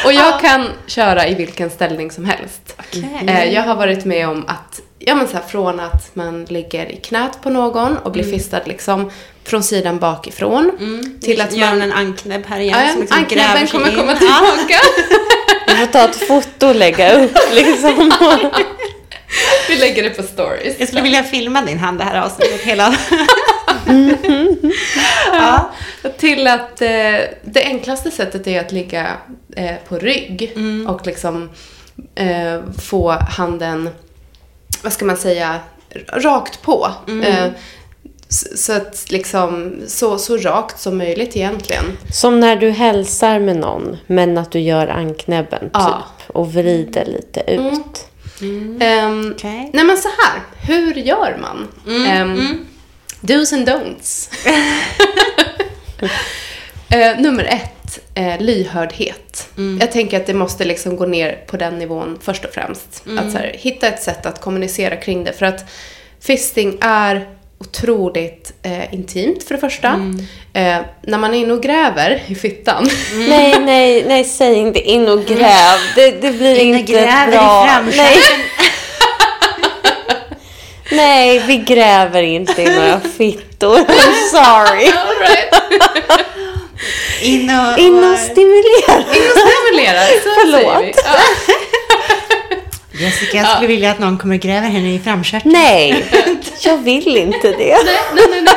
och 0.05 0.13
jag 0.13 0.39
kan 0.41 0.67
köra 0.87 1.27
i 1.27 1.35
vilken 1.35 1.69
ställning 1.69 2.11
som 2.11 2.25
helst. 2.25 2.75
Okej. 2.79 3.09
Eh, 3.27 3.53
Jag 3.53 3.63
har 3.63 3.75
varit 3.75 4.05
med 4.05 4.27
om 4.29 4.45
att, 4.47 4.81
ja 4.99 5.15
men 5.15 5.27
så 5.27 5.33
här, 5.33 5.43
från 5.47 5.79
att 5.79 6.15
man 6.15 6.45
ligger 6.45 6.91
i 6.91 6.95
knät 6.95 7.41
på 7.43 7.49
någon 7.49 7.97
och 7.97 8.11
blir 8.11 8.23
fistad 8.23 8.59
liksom 8.65 9.11
från 9.43 9.63
sidan 9.63 9.99
bakifrån. 9.99 10.71
Till 11.21 11.41
att 11.41 11.53
Gör 11.53 11.69
man... 11.69 11.81
en 11.81 11.93
anknäbb 11.93 12.43
här 12.47 12.59
igen. 12.59 12.79
Ja, 12.85 12.91
som 12.91 13.01
liksom 13.01 13.17
anknäbben 13.17 13.67
kommer 13.67 13.89
in. 13.89 13.95
komma 13.95 14.15
tillbaka. 14.15 14.79
Vi 15.67 15.75
får 15.75 15.85
ta 15.85 16.05
ett 16.05 16.27
foto 16.27 16.67
och 16.67 16.75
lägga 16.75 17.13
upp 17.23 17.37
liksom. 17.53 18.11
Vi 19.69 19.75
lägger 19.75 20.03
det 20.03 20.09
på 20.09 20.23
stories. 20.23 20.75
Jag 20.79 20.87
skulle 20.87 21.01
vilja 21.01 21.23
filma 21.23 21.61
din 21.61 21.79
hand 21.79 21.97
det 21.99 22.03
här 22.03 22.21
avsnittet 22.21 22.61
hela. 22.61 22.95
ja. 25.33 25.71
Till 26.17 26.47
att 26.47 26.81
eh, 26.81 27.15
det 27.43 27.63
enklaste 27.63 28.11
sättet 28.11 28.47
är 28.47 28.59
att 28.61 28.71
ligga 28.71 29.07
eh, 29.55 29.75
på 29.87 29.97
rygg 29.97 30.51
Mm. 30.55 30.87
och 30.87 31.05
liksom 31.07 31.49
eh, 32.15 32.59
få 32.81 33.11
handen 33.11 33.89
vad 34.83 34.93
ska 34.93 35.05
man 35.05 35.17
säga, 35.17 35.59
rakt 36.13 36.61
på. 36.61 36.91
Eh, 37.23 37.47
s- 38.29 38.65
så 38.65 38.73
att 38.73 39.05
liksom, 39.11 39.75
så, 39.87 40.17
så 40.17 40.37
rakt 40.37 40.79
som 40.79 40.97
möjligt 40.97 41.35
egentligen. 41.35 41.83
Som 42.13 42.39
när 42.39 42.55
du 42.55 42.69
hälsar 42.69 43.39
med 43.39 43.55
någon, 43.57 43.97
men 44.07 44.37
att 44.37 44.51
du 44.51 44.59
gör 44.59 44.87
anknäbben 44.87 45.59
typ. 45.59 45.69
Ja. 45.73 46.03
Och 46.27 46.53
vrider 46.53 47.05
lite 47.05 47.39
ut. 47.51 48.07
Ehm, 48.81 49.33
Okej. 49.35 49.69
Nej 49.73 49.83
men 49.85 49.97
så 49.97 50.07
här, 50.07 50.41
hur 50.67 50.93
gör 50.93 51.37
man? 51.41 51.67
Ehm, 52.07 52.65
Do's 53.21 53.53
and 53.53 53.67
don'ts. 53.69 54.29
Eh, 56.93 57.19
nummer 57.19 57.43
ett, 57.43 57.99
eh, 58.15 58.39
lyhördhet. 58.41 59.49
Jag 59.79 59.91
tänker 59.91 60.17
att 60.17 60.25
det 60.25 60.33
måste 60.33 60.63
liksom 60.65 60.95
gå 60.97 61.05
ner 61.05 61.39
på 61.47 61.57
den 61.57 61.79
nivån 61.79 62.19
först 62.21 62.45
och 62.45 62.53
främst. 62.53 63.03
Att 63.17 63.31
så 63.31 63.37
här, 63.37 63.55
hitta 63.59 63.87
ett 63.87 64.03
sätt 64.03 64.25
att 64.25 64.41
kommunicera 64.41 64.95
kring 64.95 65.23
det. 65.23 65.33
För 65.33 65.45
att 65.45 65.65
fisting 66.21 66.77
är 66.81 67.29
otroligt 67.59 68.53
eh, 68.63 68.93
intimt 68.93 69.43
för 69.43 69.53
det 69.55 69.59
första. 69.61 69.87
Eh, 70.53 70.77
när 71.01 71.17
man 71.17 71.33
är 71.33 71.37
inne 71.37 71.53
och 71.53 71.63
gräver 71.63 72.23
i 72.27 72.35
fittan. 72.35 72.89
Nej, 73.29 73.59
nej, 73.59 74.03
nej, 74.07 74.23
säg 74.23 74.55
inte 74.55 74.79
in 74.81 75.07
och 75.09 75.25
gräv. 75.25 75.77
Det, 75.95 76.11
det 76.21 76.31
blir 76.31 76.55
In 76.55 76.73
och 76.73 76.79
inte 76.79 76.91
gräver 76.91 77.27
i 77.27 77.31
bra. 77.31 77.67
framskärten. 77.67 77.97
nej. 77.97 78.17
nej, 80.91 81.43
vi 81.47 81.57
gräver 81.57 82.23
inte 82.23 82.61
i 82.61 82.75
några 82.75 82.99
fittor. 83.17 83.77
I'm 83.77 84.29
sorry. 84.31 84.91
All 84.91 85.15
right. 85.19 85.53
In 87.21 87.49
och... 87.49 87.79
In 87.79 88.03
och 88.03 88.19
stimulera. 88.19 88.97
In 88.97 89.31
och 89.31 89.37
stimulera, 89.37 90.01
så 90.23 90.29
Förlåt. 90.41 90.61
säger 90.61 90.79
vi. 90.81 90.93
Ja. 91.05 91.15
Jessica, 93.05 93.37
jag 93.37 93.47
skulle 93.47 93.67
vilja 93.67 93.91
att 93.91 93.99
någon 93.99 94.17
kommer 94.17 94.35
och 94.35 94.41
gräver 94.41 94.67
henne 94.67 94.93
i 94.95 94.99
framstjärten. 94.99 95.51
Nej, 95.51 96.05
jag 96.61 96.77
vill 96.77 97.17
inte 97.17 97.47
det. 97.51 97.77
Nej, 97.85 98.27
nej, 98.29 98.41
nej. 98.41 98.53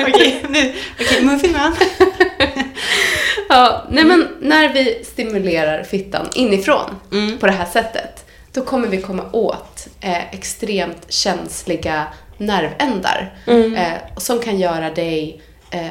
Okej, 0.00 0.44
nu. 0.48 0.74
Okej, 1.00 1.22
Muffinman. 1.22 1.76
Ja, 3.48 3.86
nej 3.90 4.04
men 4.04 4.28
när 4.40 4.68
vi 4.68 5.04
stimulerar 5.12 5.82
fittan 5.84 6.28
inifrån 6.34 7.00
Mm. 7.12 7.38
på 7.38 7.46
det 7.46 7.52
här 7.52 7.66
sättet, 7.72 8.24
då 8.58 8.64
kommer 8.64 8.88
vi 8.88 9.02
komma 9.02 9.24
åt 9.32 9.88
eh, 10.00 10.34
extremt 10.34 11.12
känsliga 11.12 12.06
nervändar 12.36 13.34
Mm. 13.46 13.74
eh, 13.74 13.92
och 14.14 14.22
som 14.22 14.38
kan 14.38 14.58
göra 14.58 14.90
dig 14.90 15.42
eh, 15.70 15.86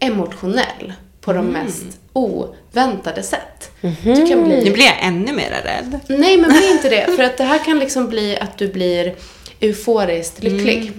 emotionell 0.00 0.92
på 1.20 1.30
Mm. 1.30 1.44
de 1.46 1.52
mest 1.52 1.84
oväntade 2.12 3.22
sätt. 3.22 3.70
Du 4.02 4.26
kan 4.28 4.44
bli 4.44 4.64
Nu 4.64 4.70
blir 4.70 4.84
jag 4.84 4.96
ännu 5.00 5.32
mer 5.32 5.50
rädd. 5.50 6.00
Nej, 6.08 6.36
men 6.38 6.50
bli 6.50 6.70
inte 6.70 6.88
det. 6.88 7.06
För 7.16 7.22
att 7.22 7.36
det 7.36 7.44
här 7.44 7.64
kan 7.64 7.78
liksom 7.78 8.08
bli 8.08 8.38
att 8.38 8.58
du 8.58 8.68
blir 8.68 9.14
euforiskt 9.60 10.42
lycklig. 10.42 10.92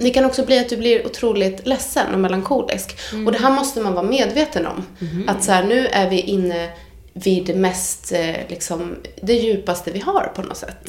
Det 0.00 0.10
kan 0.10 0.24
också 0.24 0.44
bli 0.44 0.58
att 0.58 0.68
du 0.68 0.76
blir 0.76 1.06
otroligt 1.06 1.66
ledsen 1.66 2.14
och 2.14 2.20
melankolisk. 2.20 2.96
Och 3.26 3.32
det 3.32 3.38
här 3.38 3.50
måste 3.50 3.80
man 3.80 3.92
vara 3.94 4.06
medveten 4.06 4.66
om. 4.66 4.86
Att 5.26 5.44
så 5.44 5.52
här, 5.52 5.64
nu 5.64 5.86
är 5.86 6.10
vi 6.10 6.20
inne 6.20 6.68
vid 7.16 7.46
det 7.46 7.54
mest, 7.54 8.12
eh, 8.12 8.36
liksom, 8.48 8.96
det 9.22 9.32
djupaste 9.32 9.90
vi 9.90 10.00
har 10.00 10.32
på 10.34 10.42
något 10.42 10.56
sätt. 10.56 10.88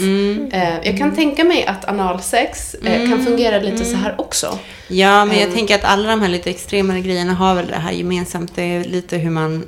Eh, 0.52 0.88
jag 0.88 0.98
kan 0.98 1.16
tänka 1.16 1.44
mig 1.44 1.66
att 1.66 1.86
analsex 1.86 2.74
eh, 2.74 3.10
kan 3.10 3.26
fungera 3.26 3.60
lite 3.60 3.86
så 3.86 3.96
här 3.96 4.16
också. 4.22 4.60
Ja, 4.88 5.26
men 5.26 5.40
jag 5.40 5.54
tänker 5.54 5.76
att 5.76 5.84
alla 5.84 6.10
de 6.10 6.22
här 6.22 6.30
lite 6.30 6.50
extremare 6.50 7.02
grejerna 7.02 7.34
har 7.34 7.56
väl 7.56 7.68
det 7.68 7.76
här 7.76 7.92
gemensamt. 7.92 8.56
Det 8.56 8.62
är 8.62 8.84
lite 8.84 9.18
hur 9.18 9.30
man... 9.30 9.68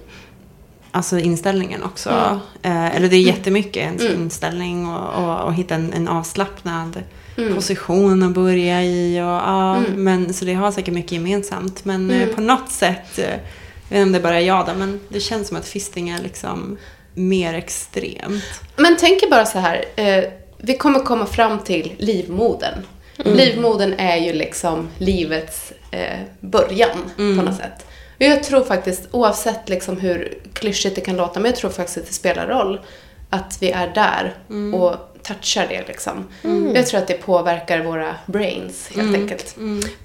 Alltså 0.91 1.19
inställningen 1.19 1.83
också. 1.83 2.39
Eh, 2.61 2.95
eller 2.95 3.09
det 3.09 3.15
är 3.15 3.21
jättemycket 3.21 3.83
ens 3.83 4.03
inställning 4.03 4.87
och, 4.87 5.23
och, 5.23 5.43
och 5.43 5.53
hitta 5.53 5.75
en, 5.75 5.93
en 5.93 6.07
avslappnad 6.07 7.03
position 7.55 8.23
att 8.23 8.31
börja 8.31 8.83
i. 8.83 9.21
Och, 9.21 9.25
ja, 9.25 9.81
men, 9.95 10.33
så 10.33 10.45
det 10.45 10.53
har 10.53 10.71
säkert 10.71 10.93
mycket 10.93 11.11
gemensamt. 11.11 11.85
Men 11.85 12.11
eh, 12.11 12.27
på 12.27 12.41
något 12.41 12.69
sätt, 12.69 13.19
eh, 13.19 13.39
jag 13.89 13.97
vet 13.97 14.01
inte 14.01 14.07
om 14.07 14.11
det 14.11 14.19
bara 14.19 14.39
är 14.39 14.45
jag 14.45 14.65
då, 14.65 14.73
men 14.73 14.99
det 15.09 15.19
känns 15.19 15.47
som 15.47 15.57
att 15.57 15.67
fisting 15.67 16.09
är 16.09 16.21
liksom 16.21 16.77
mer 17.13 17.53
extremt. 17.53 18.43
Men 18.75 18.97
tänk 18.99 19.29
bara 19.29 19.45
så 19.45 19.59
här. 19.59 19.85
Eh, 19.95 20.23
vi 20.57 20.77
kommer 20.77 20.99
komma 20.99 21.25
fram 21.25 21.59
till 21.59 21.93
livmodern. 21.97 22.83
Livmodern 23.15 23.93
är 23.97 24.17
ju 24.17 24.33
liksom 24.33 24.89
livets 24.97 25.73
eh, 25.91 26.19
början 26.39 26.97
på 27.15 27.23
något 27.23 27.57
sätt. 27.57 27.85
Och 28.15 28.23
jag 28.23 28.43
tror 28.43 28.63
faktiskt, 28.63 29.07
oavsett 29.11 29.69
liksom 29.69 29.97
hur 29.97 30.37
klyschigt 30.53 30.95
det 30.95 31.01
kan 31.01 31.17
låta, 31.17 31.39
men 31.39 31.51
jag 31.51 31.55
tror 31.55 31.71
faktiskt 31.71 31.97
att 31.97 32.07
det 32.07 32.13
spelar 32.13 32.47
roll 32.47 32.79
att 33.29 33.57
vi 33.61 33.71
är 33.71 33.87
där 33.87 34.35
och 34.75 34.95
touchar 35.23 35.67
det 35.69 35.87
liksom. 35.87 36.27
Jag 36.73 36.87
tror 36.87 36.99
att 36.99 37.07
det 37.07 37.13
påverkar 37.13 37.83
våra 37.83 38.15
brains 38.25 38.89
helt 38.95 39.15
enkelt. 39.15 39.55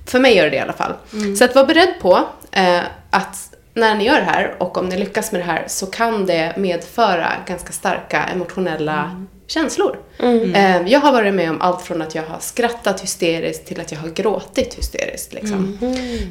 För 0.07 0.19
mig 0.19 0.37
gör 0.37 0.45
det 0.45 0.51
det 0.51 0.57
i 0.57 0.61
alla 0.61 0.73
fall. 0.73 0.93
Så 1.39 1.45
att 1.45 1.55
vara 1.55 1.67
beredd 1.67 1.95
på 2.01 2.25
eh, 2.53 2.81
att 3.11 3.52
när 3.75 3.95
ni 3.95 4.05
gör 4.05 4.15
det 4.19 4.25
här 4.27 4.55
och 4.59 4.79
om 4.79 4.87
ni 4.89 4.99
lyckas 4.99 5.33
med 5.33 5.41
det 5.41 5.45
här 5.45 5.65
så 5.69 5.87
kan 5.87 6.27
det 6.27 6.55
medföra 6.57 7.29
ganska 7.47 7.73
starka 7.73 8.25
emotionella 8.33 9.25
känslor. 9.47 9.99
Eh, 10.55 10.83
Jag 10.87 11.01
har 11.01 11.13
varit 11.13 11.35
med 11.35 11.51
om 11.51 11.61
allt 11.61 11.83
från 11.83 12.03
att 12.03 12.15
jag 12.15 12.23
har 12.23 12.39
skrattat 12.41 13.01
hysteriskt 13.03 13.67
till 13.67 13.81
att 13.81 13.93
jag 13.93 13.99
har 13.99 14.09
gråtit 14.09 14.75
hysteriskt. 14.75 15.33
Liksom. 15.33 15.79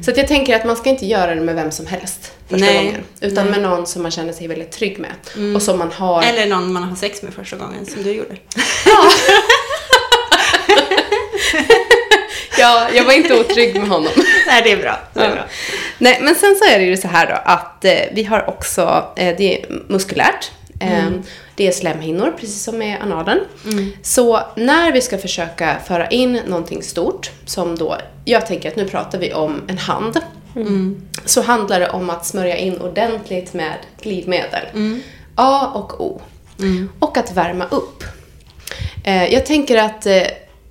Så 0.04 0.10
att 0.10 0.16
jag 0.16 0.28
tänker 0.28 0.56
att 0.56 0.64
man 0.64 0.76
ska 0.76 0.90
inte 0.90 1.06
göra 1.06 1.34
det 1.34 1.40
med 1.40 1.54
vem 1.54 1.70
som 1.70 1.86
helst 1.86 2.32
första 2.48 2.66
Nej, 2.66 2.84
gången. 2.84 3.00
Utan 3.20 3.46
med 3.46 3.62
någon 3.62 3.86
som 3.86 4.02
man 4.02 4.10
känner 4.10 4.32
sig 4.32 4.46
väldigt 4.48 4.72
trygg 4.72 4.98
med. 4.98 5.54
Och 5.56 5.62
som 5.62 5.78
man 5.78 5.92
har... 5.92 6.22
Eller 6.22 6.46
någon 6.46 6.72
man 6.72 6.82
har 6.82 6.96
sex 6.96 7.22
med 7.22 7.34
första 7.34 7.56
gången, 7.56 7.86
som 7.86 8.02
du 8.02 8.12
gjorde. 8.12 8.36
Ja, 8.86 9.08
jag 12.94 13.04
var 13.04 13.12
inte 13.12 13.40
otrygg 13.40 13.80
med 13.80 13.88
honom. 13.88 14.12
Nej, 14.46 14.62
det 14.64 14.72
är 14.72 14.76
bra. 14.76 14.98
Det 15.14 15.20
är 15.20 15.28
Ja. 15.28 15.34
bra. 15.34 15.44
Nej, 15.98 16.18
men 16.22 16.34
sen 16.34 16.54
så 16.62 16.64
är 16.74 16.78
det 16.78 16.84
ju 16.84 16.96
så 16.96 17.08
här 17.08 17.26
då 17.26 17.34
att 17.44 17.84
eh, 17.84 17.92
vi 18.12 18.24
har 18.24 18.48
också, 18.48 19.04
eh, 19.16 19.36
det 19.38 19.62
är 19.62 19.66
muskulärt. 19.88 20.50
Eh, 20.80 21.04
Det 21.56 21.66
är 21.68 21.72
slemhinnor, 21.72 22.34
precis 22.40 22.62
som 22.62 22.78
med 22.78 23.02
analen. 23.02 23.38
Så 24.02 24.40
när 24.56 24.92
vi 24.92 25.00
ska 25.00 25.18
försöka 25.18 25.76
föra 25.86 26.06
in 26.08 26.40
någonting 26.46 26.82
stort, 26.82 27.30
som 27.46 27.76
då, 27.78 27.96
jag 28.24 28.46
tänker 28.46 28.68
att 28.68 28.76
nu 28.76 28.88
pratar 28.88 29.18
vi 29.18 29.32
om 29.32 29.62
en 29.68 29.78
hand. 29.78 30.20
Så 31.24 31.42
handlar 31.42 31.80
det 31.80 31.88
om 31.90 32.10
att 32.10 32.26
smörja 32.26 32.56
in 32.56 32.78
ordentligt 32.80 33.52
med 33.54 33.72
glidmedel. 34.02 34.66
A 35.34 35.70
och 35.74 36.00
O. 36.06 36.20
Och 36.98 37.16
att 37.16 37.32
värma 37.32 37.64
upp. 37.70 38.04
Eh, 39.04 39.24
jag 39.34 39.46
tänker 39.46 39.76
att 39.76 40.06
eh, 40.06 40.22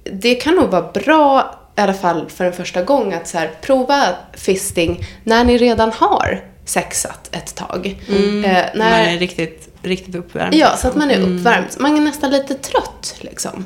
det 0.04 0.36
kan 0.36 0.56
nog 0.56 0.70
vara 0.70 0.92
bra, 0.92 1.60
i 1.78 1.82
alla 1.82 1.94
fall 1.94 2.30
för 2.30 2.46
en 2.46 2.54
första 2.54 2.84
gång, 2.84 3.14
att 3.14 3.28
så 3.28 3.38
här, 3.38 3.52
prova 3.62 4.08
fisting 4.34 5.06
när 5.24 5.44
ni 5.44 5.58
redan 5.58 5.92
har 5.92 6.44
sexat 6.66 7.30
ett 7.36 7.56
tag. 7.56 8.00
Eh, 8.08 8.16
Man 8.16 8.72
när, 8.76 9.14
är 9.14 9.20
riktigt, 9.20 9.70
riktigt 9.82 10.16
uppvärmd. 10.16 10.54
Ja, 10.54 10.78
så 10.78 10.88
att 10.88 10.96
man 10.96 11.12
är 11.12 11.20
uppvärmd. 11.20 11.68
Man 11.80 11.96
är 11.98 12.02
nästan 12.02 12.32
lite 12.32 12.54
trött 12.54 13.16
liksom. 13.20 13.66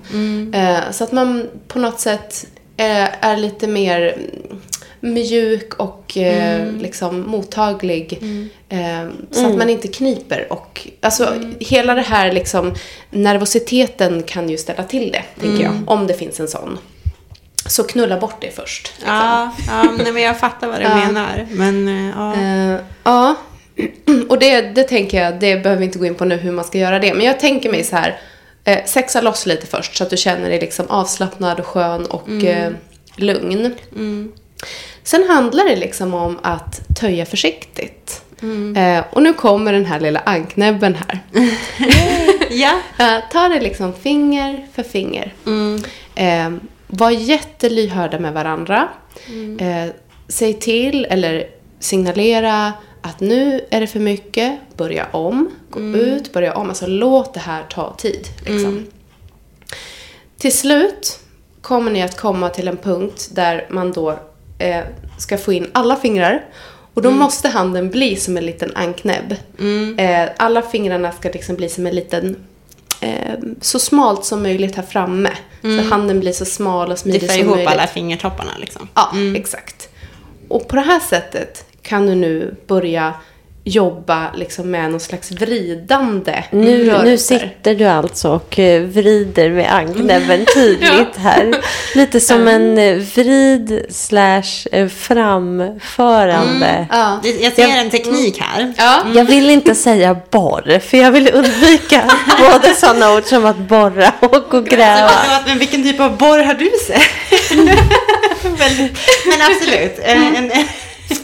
Eh, 0.53 0.91
så 0.91 1.03
att 1.03 1.11
man 1.11 1.49
på 1.67 1.79
något 1.79 1.99
sätt 1.99 2.47
är, 2.77 3.15
är 3.21 3.37
lite 3.37 3.67
mer 3.67 4.01
mm, 4.17 4.59
mjuk 4.99 5.73
och 5.73 6.17
eh, 6.17 6.71
liksom 6.71 7.21
mottaglig. 7.29 8.19
Eh, 8.69 9.09
så 9.31 9.47
att 9.47 9.57
man 9.57 9.69
inte 9.69 9.87
kniper 9.87 10.47
och 10.49 10.87
alltså 11.01 11.33
hela 11.59 11.93
det 11.95 12.01
här 12.01 12.31
liksom 12.31 12.73
nervositeten 13.11 14.23
kan 14.23 14.49
ju 14.49 14.57
ställa 14.57 14.83
till 14.83 15.11
det, 15.11 15.23
tänker 15.41 15.63
jag. 15.63 15.73
Om 15.87 16.07
det 16.07 16.13
finns 16.13 16.39
en 16.39 16.47
sån. 16.47 16.77
Så 17.67 17.83
knulla 17.83 18.19
bort 18.19 18.41
det 18.41 18.55
först. 18.55 18.91
Liksom. 18.95 19.15
Ja, 19.15 19.51
ja 19.67 19.83
nej, 19.97 20.11
men 20.11 20.23
jag 20.23 20.39
fattar 20.39 20.67
vad 20.67 20.79
du 20.79 20.83
menar. 21.05 21.47
Men 21.51 21.87
eh, 21.87 22.13
ja. 22.15 22.33
Eh, 22.35 22.79
ja, 23.03 23.35
och 24.29 24.39
det, 24.39 24.61
det 24.61 24.83
tänker 24.83 25.21
jag, 25.21 25.39
det 25.39 25.63
behöver 25.63 25.79
vi 25.79 25.85
inte 25.85 25.99
gå 25.99 26.05
in 26.05 26.15
på 26.15 26.25
nu 26.25 26.35
hur 26.35 26.51
man 26.51 26.65
ska 26.65 26.77
göra 26.77 26.99
det. 26.99 27.13
Men 27.13 27.25
jag 27.25 27.39
tänker 27.39 27.71
mig 27.71 27.83
så 27.83 27.95
här, 27.95 28.19
eh, 28.63 28.85
sexa 28.85 29.21
loss 29.21 29.45
lite 29.45 29.67
först 29.67 29.97
så 29.97 30.03
att 30.03 30.09
du 30.09 30.17
känner 30.17 30.49
dig 30.49 30.59
liksom 30.59 30.85
avslappnad 30.89 31.59
och 31.59 31.65
skön 31.65 32.05
och 32.05 32.29
eh, 32.43 32.71
lugn. 33.15 33.75
Sen 35.03 35.29
handlar 35.29 35.65
det 35.69 35.75
liksom 35.75 36.13
om 36.13 36.39
att 36.43 36.81
töja 36.99 37.25
försiktigt. 37.25 38.21
Eh, 38.75 39.03
och 39.11 39.23
nu 39.23 39.33
kommer 39.33 39.73
den 39.73 39.85
här 39.85 39.99
lilla 39.99 40.19
anknäbben 40.19 40.95
här. 40.95 41.19
ja. 42.49 42.71
Eh, 42.97 43.19
ta 43.31 43.49
det 43.49 43.59
liksom 43.59 43.93
finger 43.93 44.67
för 44.75 44.83
finger. 44.83 45.33
Eh, 46.15 46.49
var 46.97 47.11
jättelyhörda 47.11 48.19
med 48.19 48.33
varandra. 48.33 48.87
Eh, 49.59 49.91
säg 50.27 50.53
till 50.53 51.05
eller 51.05 51.47
signalera 51.79 52.73
att 53.01 53.19
nu 53.19 53.65
är 53.69 53.81
det 53.81 53.87
för 53.87 53.99
mycket. 53.99 54.59
Börja 54.77 55.07
om. 55.11 55.51
Gå 55.69 55.79
ut, 55.79 56.33
börja 56.33 56.53
om. 56.53 56.69
Alltså 56.69 56.87
låt 56.87 57.33
det 57.33 57.39
här 57.39 57.63
ta 57.69 57.95
tid. 57.95 58.27
Liksom. 58.45 58.85
Till 60.37 60.57
slut 60.57 61.19
kommer 61.61 61.91
ni 61.91 62.03
att 62.03 62.17
komma 62.17 62.49
till 62.49 62.67
en 62.67 62.77
punkt 62.77 63.29
där 63.31 63.67
man 63.69 63.91
då 63.91 64.19
eh, 64.59 64.83
ska 65.17 65.37
få 65.37 65.53
in 65.53 65.69
alla 65.73 65.95
fingrar. 65.95 66.45
Och 66.93 67.01
då 67.01 67.11
måste 67.11 67.49
handen 67.49 67.89
bli 67.89 68.15
som 68.15 68.37
en 68.37 68.45
liten 68.45 68.71
anknäbb. 68.75 69.35
Eh, 69.97 70.29
alla 70.37 70.61
fingrarna 70.61 71.11
ska 71.11 71.29
liksom 71.29 71.55
bli 71.55 71.69
som 71.69 71.87
en 71.87 71.95
liten 71.95 72.35
eh, 73.01 73.39
så 73.61 73.79
smalt 73.79 74.25
som 74.25 74.43
möjligt 74.43 74.75
här 74.75 74.83
framme. 74.83 75.31
Så 75.65 75.89
handen 75.89 76.19
blir 76.19 76.31
så 76.31 76.45
smal 76.45 76.91
och 76.91 76.99
smidig 76.99 77.31
som 77.31 77.39
ihop 77.39 77.55
möjligt. 77.55 77.71
alla 77.73 77.87
fingertopparna 77.87 78.51
liksom. 78.57 78.87
Ja, 78.93 79.11
exakt. 79.35 79.89
Och 80.47 80.67
på 80.67 80.75
det 80.75 80.81
här 80.81 80.99
sättet 80.99 81.65
kan 81.81 82.05
du 82.05 82.15
nu 82.15 82.55
börja 82.67 83.13
jobba 83.67 84.31
liksom 84.35 84.71
med 84.71 84.91
någon 84.91 84.99
slags 84.99 85.31
vridande 85.31 86.43
Nu, 86.51 86.61
nu 86.65 86.89
rörelser. 86.89 87.39
sitter 87.39 87.75
du 87.75 87.85
alltså 87.85 88.29
och 88.29 88.59
eh, 88.59 88.81
vrider 88.81 89.49
med 89.49 89.73
anknäbben 89.73 90.45
tydligt 90.53 91.17
här. 91.17 91.55
Lite 91.95 92.19
som 92.19 92.47
en 92.47 92.77
eh, 92.77 92.95
vrid 92.95 93.85
slash 93.89 94.67
eh, 94.71 94.87
framförande. 94.87 96.87
Ja. 96.91 97.19
Det- 97.23 97.41
Jag 97.43 97.53
ser 97.53 97.67
en 97.77 97.89
teknik 97.89 98.41
här. 98.41 98.73
Ja. 98.77 99.03
Jag 99.15 99.25
vill 99.25 99.49
inte 99.49 99.75
säga 99.75 100.17
borr, 100.31 100.79
för 100.79 100.97
jag 100.97 101.11
vill 101.11 101.29
undvika 101.33 102.01
både 102.51 102.73
sådana 102.75 103.13
ord 103.13 103.23
som 103.23 103.45
att 103.45 103.57
borra 103.57 104.11
och 104.19 104.53
att 104.53 104.65
gräva. 104.69 105.11
Men 105.45 105.59
vilken 105.59 105.83
typ 105.83 105.99
av 105.99 106.17
borr 106.17 106.39
har 106.43 106.53
du 106.53 106.71
sett? 106.87 107.01
Men 109.25 109.41
absolut. 109.51 109.99
En, 110.03 110.35
en, 110.35 110.51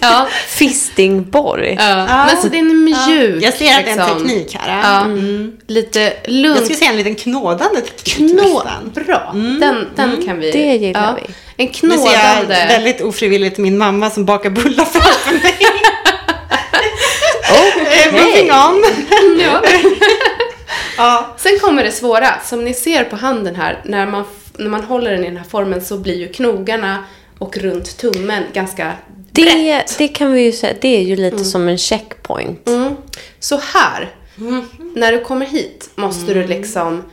Ja. 0.02 0.28
Fistingborr. 0.48 1.76
Ja. 1.80 2.26
Men 2.26 2.38
så 2.42 2.48
det 2.48 2.58
är 2.58 2.60
en 2.60 2.84
mjuk 2.84 3.44
jag 3.44 3.54
ser 3.54 3.80
att 3.80 3.86
det 3.86 3.92
är 3.92 3.98
en 3.98 3.98
liksom, 3.98 4.18
teknik 4.28 4.58
här. 4.60 4.82
Ja. 4.94 5.02
Mm. 5.06 5.58
Lite 5.68 6.00
Jag 6.00 6.34
lugnt. 6.34 6.64
skulle 6.64 6.76
säga 6.78 6.92
en 6.92 6.98
liten 6.98 7.16
knådande 7.16 7.82
teknik 7.82 8.32
Knå... 8.32 8.44
nästan. 8.64 8.92
Bra. 9.06 9.32
Den, 9.34 9.90
den 9.96 10.26
kan 10.26 10.40
vi... 10.40 10.52
Det 10.52 10.76
gillar 10.76 11.16
vi. 11.16 11.34
En 11.64 11.72
Nu 11.82 11.98
ser 11.98 12.06
jag 12.14 12.22
knådande... 12.38 12.66
väldigt 12.68 13.02
ofrivilligt 13.02 13.58
min 13.58 13.78
mamma 13.78 14.10
som 14.10 14.26
bakar 14.26 14.50
bullar 14.50 14.86
framför 14.86 15.32
mig. 15.32 15.58
Eh, 18.06 18.14
Moving 18.14 18.52
on. 18.52 18.84
Ja. 19.40 19.62
Ja. 20.98 21.36
Sen 21.38 21.60
kommer 21.62 21.84
det 21.84 21.92
svåra. 21.92 22.28
Som 22.44 22.66
ni 22.66 22.74
ser 22.74 23.04
på 23.04 23.16
handen 23.16 23.56
här, 23.56 23.82
när 23.86 24.08
man, 24.08 24.24
när 24.58 24.70
man 24.70 24.84
håller 24.84 25.12
den 25.12 25.24
i 25.24 25.28
den 25.28 25.38
här 25.38 25.46
formen 25.50 25.82
så 25.82 25.98
blir 25.98 26.16
ju 26.16 26.28
knogarna 26.28 27.04
och 27.40 27.58
runt 27.58 27.98
tummen 27.98 28.44
ganska 28.54 28.92
Det, 29.32 29.44
brett. 29.44 29.98
det 29.98 30.08
kan 30.08 30.32
vi 30.32 30.42
ju 30.42 30.52
säga, 30.52 30.74
det 30.82 30.98
är 30.98 31.02
ju 31.02 31.16
lite 31.16 31.46
som 31.46 31.68
en 31.68 31.78
checkpoint. 31.78 32.68
Mm. 32.68 32.96
Så 33.40 33.58
här, 33.74 34.16
när 34.96 35.12
du 35.12 35.20
kommer 35.22 35.46
hit 35.46 35.90
måste 35.96 36.34
du 36.34 36.48
liksom 36.48 37.04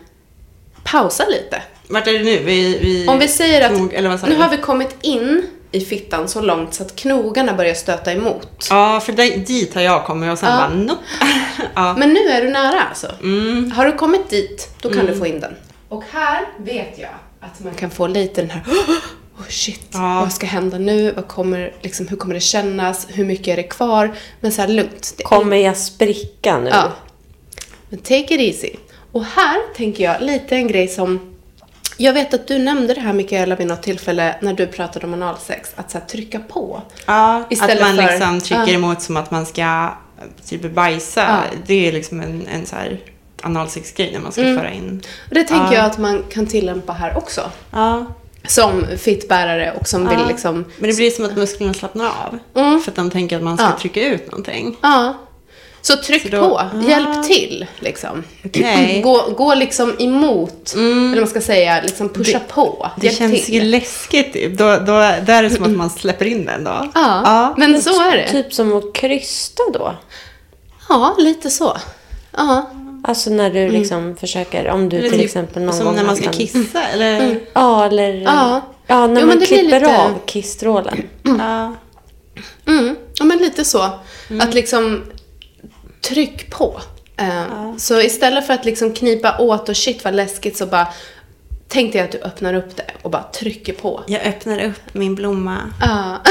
pausa 0.85 1.25
lite. 1.29 1.63
Vart 1.89 2.07
är 2.07 2.13
det 2.13 2.25
nu? 2.25 2.39
Vi, 2.39 2.79
vi... 2.79 3.09
Om 3.09 3.19
vi 3.19 3.29
säger 3.29 3.71
att 3.71 3.77
Knog, 3.77 3.95
eller 3.95 4.09
vad 4.09 4.21
sa 4.21 4.27
nu 4.27 4.37
har 4.37 4.49
vi 4.49 4.57
kommit 4.57 4.97
in 5.01 5.47
i 5.73 5.81
fittan 5.81 6.29
så 6.29 6.41
långt 6.41 6.75
så 6.75 6.83
att 6.83 6.97
knogarna 6.97 7.55
börjar 7.55 7.75
stöta 7.75 8.13
emot. 8.13 8.67
Ja, 8.71 9.01
för 9.01 9.13
där, 9.13 9.37
dit 9.37 9.75
har 9.75 9.81
jag 9.83 10.05
kommit 10.07 10.33
och 10.33 10.39
sen 10.39 10.49
Ja. 10.49 10.57
bara 10.57 10.69
nope. 10.69 11.03
ja. 11.75 11.97
Men 11.99 12.13
nu 12.13 12.21
är 12.21 12.43
du 12.43 12.51
nära 12.51 12.81
alltså. 12.81 13.07
Mm. 13.23 13.73
Har 13.73 13.87
du 13.87 13.93
kommit 13.93 14.31
dit, 14.31 14.69
då 14.83 14.93
kan 14.93 15.07
du 15.07 15.17
få 15.17 15.27
in 15.27 15.41
den. 15.41 15.55
Och 15.89 16.05
här 16.11 16.47
vet 16.59 16.99
jag 16.99 17.11
att 17.41 17.65
man 17.65 17.75
kan 17.75 17.91
få 17.91 18.07
lite 18.07 18.41
den 18.41 18.51
här 18.51 18.63
Oh 19.39 19.49
shit, 19.49 19.89
Ja. 19.93 20.21
vad 20.21 20.33
ska 20.33 20.47
hända 20.47 20.79
nu? 20.79 21.13
Vad 21.13 21.29
kommer, 21.29 21.73
liksom, 21.83 22.09
hur 22.09 22.17
kommer 22.17 22.35
det 22.35 22.41
kännas? 22.41 23.07
Hur 23.11 23.25
mycket 23.25 23.49
är 23.49 23.57
det 23.57 23.63
kvar? 23.63 24.13
Men 24.41 24.53
så 24.53 24.61
här 24.61 24.69
lugnt. 24.69 25.15
Det 25.17 25.23
Kommer 25.25 25.57
jag 25.57 25.77
spricka 25.77 26.59
nu? 26.59 26.71
Ja. 26.71 26.93
Men 27.89 27.99
take 28.01 28.35
it 28.35 28.41
easy. 28.55 28.71
Och 29.13 29.25
här 29.25 29.75
tänker 29.77 30.05
jag 30.05 30.23
lite 30.23 30.57
en 30.57 30.69
grej 30.69 30.89
som... 30.89 31.35
Jag 32.01 32.13
vet 32.13 32.35
att 32.35 32.47
du 32.47 32.59
nämnde 32.59 32.95
det 32.95 33.01
här 33.01 33.13
Mikaela 33.13 33.57
vid 33.57 33.67
något 33.67 33.83
tillfälle 33.83 34.37
när 34.43 34.53
du 34.53 34.67
pratade 34.67 35.07
om 35.07 35.15
analsex. 35.15 35.71
Att 35.77 35.91
så 35.91 35.99
här, 35.99 36.07
trycka 36.07 36.39
på. 36.39 36.83
Ja, 37.07 37.45
Istället 37.51 37.77
att 37.77 37.81
man 37.83 37.97
för- 37.97 38.13
liksom 38.13 38.41
trycker 38.41 38.75
emot 38.75 39.03
som 39.03 39.17
att 39.17 39.31
man 39.31 39.47
ska 39.47 39.93
typ 40.47 40.73
bajsa. 40.75 41.21
Ja. 41.53 41.59
Det 41.67 41.89
är 41.89 41.93
liksom 41.93 42.21
en, 42.21 42.47
en 42.47 42.67
så 42.67 42.77
här 42.77 43.01
analsexgrej 43.43 44.13
när 44.13 44.21
man 44.21 44.33
ska 44.33 44.43
föra 44.43 44.73
in. 44.73 45.03
Och 45.29 45.35
det 45.35 45.45
tänker 45.45 45.67
Ja. 45.67 45.75
jag 45.75 45.85
att 45.85 45.99
man 45.99 46.25
kan 46.31 46.47
tillämpa 46.47 46.93
här 46.93 47.17
också. 47.19 47.51
Ja. 47.71 48.07
Som 48.49 48.87
fittbärare 48.99 49.73
och 49.81 49.89
som 49.89 50.09
vill 50.09 50.19
liksom... 50.29 50.65
Men 50.79 50.91
det 50.91 50.97
blir 50.97 51.11
som 51.11 51.25
att 51.25 51.37
musklerna 51.37 51.75
slappnar 51.75 52.07
av. 52.07 52.39
Mm. 52.63 52.81
För 52.81 52.91
att 52.91 52.97
de 52.97 53.11
tänker 53.11 53.37
att 53.37 53.43
man 53.43 53.57
ska 53.57 53.67
Ja. 53.67 53.79
trycka 53.81 54.03
ut 54.09 54.27
någonting. 54.27 54.77
Ja. 54.83 55.15
Så 55.81 55.97
tryck 55.97 56.23
Så 56.23 56.29
då- 56.29 56.49
på. 56.49 56.59
Ah. 56.59 56.71
Hjälp 56.89 57.27
till 57.27 57.67
liksom. 57.79 58.25
Okej. 58.45 59.01
Gå, 59.05 59.31
gå 59.37 59.55
liksom 59.55 59.95
emot. 59.99 60.75
Mm. 60.75 61.13
Eller 61.13 61.23
man 61.23 61.31
ska 61.31 61.41
säga, 61.41 61.81
liksom 61.83 62.09
pusha 62.09 62.41
på. 62.49 62.91
Det 62.97 63.07
Hjälp 63.07 63.19
känns 63.19 63.45
till. 63.45 63.55
ju 63.55 63.61
läskigt 63.61 64.33
typ. 64.33 64.59
Då, 64.59 64.65
då, 64.65 64.77
då 65.27 65.33
är 65.33 65.43
det 65.43 65.51
som 65.51 65.65
att 65.65 65.71
man 65.71 65.91
släpper 65.91 66.25
in 66.27 66.45
den 66.45 66.65
då. 66.65 66.89
Ja, 66.95 67.55
men 67.59 67.83
så 67.83 68.03
är 68.11 68.17
det. 68.17 68.29
Typ 68.29 68.55
som 68.55 68.77
att 68.77 68.95
krysta 68.95 69.63
då. 69.73 69.95
Ja, 70.89 71.15
lite 71.19 71.51
så. 71.51 71.77
Ja. 72.37 72.71
Alltså 73.05 73.31
när 73.31 73.51
du 73.51 73.69
liksom 73.69 74.17
försöker, 74.17 74.69
om 74.69 74.89
du 74.89 74.97
Eller 74.97 75.09
till 75.09 75.19
typ 75.19 75.27
exempel 75.27 75.63
någon 75.63 75.75
som 75.75 75.85
gång 75.87 75.97
när 75.97 76.05
man 76.05 76.17
ska 76.17 76.31
kissa 76.31 76.83
eller? 76.85 77.41
Ja, 77.53 77.87
eller 77.87 78.13
Ja. 78.15 78.61
ja, 78.87 79.07
när 79.07 79.21
Jo, 79.21 79.27
man 79.27 79.41
klipper 79.41 79.81
lite- 79.81 79.99
av 80.03 80.19
kissstrålen. 80.27 81.03
Ja. 81.23 81.75
Mm. 82.67 82.97
ja, 83.19 83.25
men 83.25 83.39
lite 83.39 83.65
så. 83.65 83.83
Att 84.41 84.55
liksom 84.55 85.05
tryck 86.01 86.51
på. 86.51 86.81
Eh, 87.17 87.77
Så 87.77 88.01
istället 88.01 88.47
för 88.47 88.55
att 88.55 88.65
liksom 88.65 88.93
knipa 88.93 89.39
åt 89.39 89.69
och 89.69 89.77
shit 89.77 90.05
vad 90.05 90.15
läskigt 90.15 90.57
så 90.57 90.67
bara 90.67 90.87
tänk 91.69 91.93
dig 91.93 92.01
att 92.03 92.13
du 92.13 92.19
öppnar 92.19 92.55
upp 92.55 92.77
det 92.77 92.85
och 93.03 93.11
bara 93.11 93.23
trycker 93.23 93.73
på. 93.73 94.03
Jag 94.07 94.23
öppnar 94.23 94.65
upp 94.65 94.81
min 94.95 95.15
blomma. 95.15 95.57
Ja. 95.81 96.17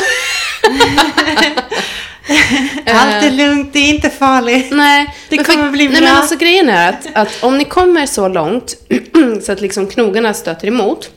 Allt 2.86 3.24
är 3.24 3.32
lugnt, 3.32 3.74
det 3.74 3.80
är 3.80 3.90
inte 3.90 4.10
farligt. 4.10 4.68
Nej, 4.72 5.16
Det 5.30 5.38
kommer 5.38 5.70
bli 5.72 5.88
Nej, 5.88 6.02
bra. 6.02 6.10
men 6.10 6.18
alltså 6.18 6.36
grejen 6.36 6.70
är 6.70 6.90
att, 6.90 7.08
att 7.14 7.44
om 7.44 7.58
ni 7.58 7.66
kommer 7.66 8.06
så 8.06 8.28
långt 8.28 8.76
så 9.46 9.52
att 9.52 9.62
liksom 9.62 9.88
knogarna 9.88 10.34
stöter 10.34 10.68
emot, 10.68 11.10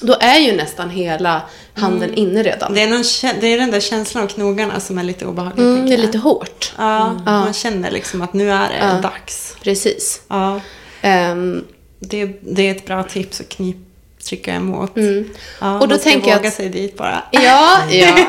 då 0.00 0.16
är 0.20 0.38
ju 0.38 0.56
nästan 0.56 0.90
hela 0.90 1.42
handen 1.74 2.14
inne 2.14 2.42
redan. 2.42 2.74
Det 2.74 2.82
är, 2.82 2.88
någon, 2.88 3.02
det 3.40 3.46
är 3.46 3.58
den 3.58 3.70
där 3.70 3.80
känslan 3.80 4.24
av 4.24 4.28
knogarna 4.28 4.80
som 4.80 4.98
är 4.98 5.02
lite 5.04 5.26
obehaglig. 5.26 5.64
Mm, 5.64 5.86
det 5.86 5.92
är 5.94 5.96
jag. 5.98 6.06
lite 6.06 6.18
hårt. 6.18 6.72
Ja, 6.78 7.12
man 7.24 7.52
känner 7.52 7.90
liksom 7.90 8.22
att 8.22 8.32
nu 8.32 8.50
är 8.50 8.68
det 8.68 8.76
Ja. 8.80 9.00
dags. 9.02 9.56
Precis. 9.62 10.20
Ja, 10.28 10.60
Ehm, 11.04 11.64
det, 12.00 12.26
det 12.40 12.62
är 12.68 12.70
ett 12.70 12.86
bra 12.86 13.02
tips 13.02 13.40
att 13.40 13.48
knip, 13.48 13.76
trycka 14.24 14.54
emot. 14.54 14.90
Ja, 14.94 15.00
Mm. 15.02 15.24
Och 15.60 15.80
då 15.80 15.86
man 15.86 15.98
ska 15.98 16.10
tänker 16.10 16.30
jag 16.30 16.36
våga 16.36 16.48
att- 16.48 16.54
sig 16.54 16.68
dit 16.68 16.96
bara. 16.96 17.22
ja, 17.30 17.78
ja. 17.90 18.14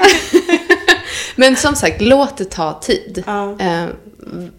Men 1.36 1.56
som 1.56 1.76
sagt, 1.76 2.02
låt 2.02 2.38
det 2.38 2.46
ta 2.46 2.80
tid. 2.80 3.24
Ja. 3.28 3.56
Ehm, 3.60 3.90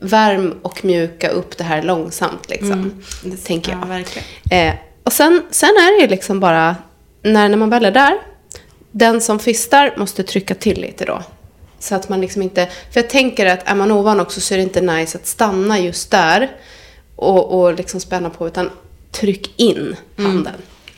värm 0.01 0.55
och 0.63 0.85
mjuka 0.85 1.29
upp 1.29 1.59
det 1.59 1.65
här 1.65 1.83
långsamt 1.83 2.49
liksom. 2.51 2.73
Mm. 2.73 3.03
Det 3.23 3.37
tänker 3.37 3.73
jag. 3.73 3.81
Ja, 3.83 3.87
verkligen. 3.87 4.29
Eh, 4.51 4.75
och 5.05 5.13
sen, 5.13 5.43
sen 5.51 5.69
är 5.69 5.97
det 5.97 6.03
ju 6.03 6.09
liksom 6.09 6.41
bara, 6.41 6.77
när, 7.23 7.49
när 7.49 7.57
man 7.57 7.71
väl 7.71 7.85
är 7.85 7.91
där, 7.91 8.15
den 8.91 9.21
som 9.21 9.39
fistar 9.39 9.95
måste 9.97 10.23
trycka 10.23 10.55
till 10.55 10.81
lite 10.81 11.05
då. 11.05 11.23
Så 11.79 11.95
att 11.95 12.09
man 12.09 12.21
liksom 12.21 12.43
inte, 12.43 12.67
för 12.67 13.01
jag 13.01 13.11
tänker 13.11 13.47
att 13.47 13.69
är 13.69 13.75
man 13.75 13.91
ovan 13.91 14.21
också 14.21 14.41
så 14.41 14.55
är 14.55 14.59
det 14.59 14.65
inte 14.65 14.81
nice 14.81 15.19
att 15.19 15.27
stanna 15.27 15.79
just 15.79 16.11
där 16.11 16.57
och, 17.17 17.61
och 17.61 17.75
liksom 17.75 18.01
spänna 18.01 18.31
på, 18.31 18.47
utan 18.47 18.71
tryck 19.11 19.61
in 19.61 19.97
handen. 20.17 20.55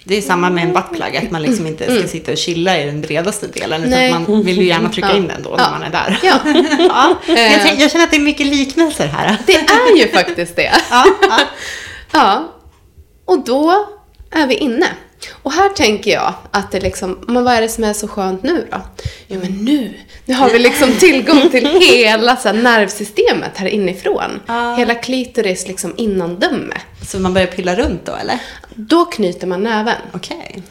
Det 0.09 0.17
är 0.17 0.23
samma 0.23 0.51
med 0.51 0.65
en 0.65 0.73
buttplug, 0.73 1.17
att 1.17 1.31
man 1.31 1.43
liksom 1.43 1.67
inte 1.67 1.99
ska 1.99 2.09
sitta 2.09 2.33
och 2.33 2.39
chilla 2.39 2.81
i 2.81 2.87
den 2.87 3.01
bredaste 3.01 3.47
delen. 3.47 3.81
Utan 3.81 3.91
Nej. 3.91 4.13
man 4.13 4.43
vill 4.43 4.57
ju 4.59 4.65
gärna 4.65 4.89
trycka 4.89 5.13
in 5.13 5.29
den 5.29 5.43
då 5.43 5.51
när 5.51 5.59
Ja. 5.65 5.71
man 5.71 5.83
är 5.83 5.91
där. 5.91 6.19
Ja. 6.23 6.39
ja. 6.79 7.17
Jag, 7.27 7.39
Eh. 7.55 7.61
tänk, 7.63 7.81
jag 7.81 7.91
känner 7.91 8.05
att 8.05 8.11
det 8.11 8.17
är 8.17 8.21
mycket 8.21 8.47
liknelser 8.47 9.07
här. 9.07 9.37
Det 9.47 9.55
är 9.55 9.97
ju 9.99 10.09
faktiskt 10.09 10.57
det. 10.57 10.73
Ja. 10.91 11.05
Ja, 12.13 12.53
och 13.25 13.45
då 13.45 13.87
är 14.31 14.47
vi 14.47 14.55
inne. 14.55 14.87
Och 15.43 15.53
här 15.53 15.69
tänker 15.69 16.11
jag 16.11 16.35
att 16.51 16.73
det 16.73 16.81
liksom, 16.81 17.19
men 17.29 17.45
vad 17.45 17.55
är 17.55 17.61
det 17.61 17.69
som 17.69 17.85
är 17.85 17.93
så 17.93 18.09
skönt 18.09 18.43
nu 18.43 18.67
då? 18.71 18.81
Jo 19.29 19.41
men 19.43 19.65
nu, 19.65 19.95
nu 20.25 20.35
har 20.35 20.51
vi 20.51 20.59
liksom 20.59 20.93
tillgång 21.01 21.51
till 21.51 21.67
hela 21.81 22.37
så 22.37 22.49
här, 22.49 22.55
nervsystemet 22.55 23.57
här 23.57 23.67
inifrån. 23.67 24.41
Ja. 24.47 24.75
Hela 24.75 24.95
klitoris 24.95 25.69
liksom 25.69 25.95
innandöme. 25.97 26.75
Så 27.07 27.19
man 27.19 27.35
börjar 27.35 27.47
pilla 27.47 27.75
runt 27.75 28.07
då 28.07 28.15
eller? 28.15 28.39
Då 28.79 29.05
knyter 29.05 29.47
man 29.47 29.63
näven. 29.63 29.95
Okej. 30.13 30.63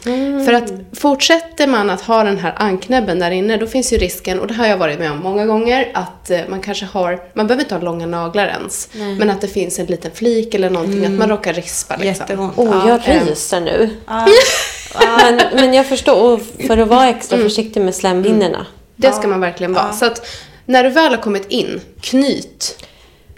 För 0.44 0.52
att 0.52 0.72
fortsätter 0.92 1.66
man 1.66 1.90
att 1.90 2.00
ha 2.00 2.24
den 2.24 2.38
här 2.38 2.54
anknäbben 2.56 3.18
där 3.18 3.30
inne, 3.30 3.56
då 3.56 3.66
finns 3.66 3.92
ju 3.92 3.96
risken, 3.98 4.40
och 4.40 4.46
det 4.46 4.54
har 4.54 4.66
jag 4.66 4.76
varit 4.76 4.98
med 4.98 5.10
om 5.12 5.18
många 5.18 5.46
gånger, 5.46 5.90
att 5.94 6.30
eh, 6.30 6.40
man 6.48 6.60
kanske 6.60 6.86
har, 6.86 7.20
man 7.34 7.46
behöver 7.46 7.64
inte 7.64 7.74
ha 7.74 7.82
långa 7.82 8.06
naglar 8.06 8.46
ens, 8.46 8.88
men 9.18 9.30
att 9.30 9.40
det 9.40 9.48
finns 9.48 9.78
en 9.78 9.86
liten 9.86 10.10
flik 10.14 10.54
eller 10.54 10.70
någonting, 10.70 11.04
att 11.04 11.12
man 11.12 11.28
råkar 11.28 11.52
rispa 11.52 11.96
liksom. 11.96 12.26
Jätteont. 12.28 12.52
Åh, 12.56 12.82
ja. 12.86 13.00
jag 13.06 13.28
ryser 13.28 13.60
nu. 13.60 13.90
Ja. 14.06 14.26
Men, 15.16 15.42
men 15.54 15.74
jag 15.74 15.86
förstår, 15.86 16.32
och 16.32 16.40
för 16.66 16.78
att 16.78 16.88
vara 16.88 17.08
extra 17.08 17.38
försiktig 17.38 17.80
med 17.80 17.94
slemhinnorna. 17.94 18.66
Det 18.96 19.12
ska 19.12 19.28
man 19.28 19.40
verkligen 19.40 19.72
vara. 19.72 19.92
Så 19.92 20.06
att 20.06 20.26
när 20.64 20.84
du 20.84 20.90
väl 20.90 21.10
har 21.10 21.22
kommit 21.22 21.46
in, 21.48 21.80
knyt 22.00 22.84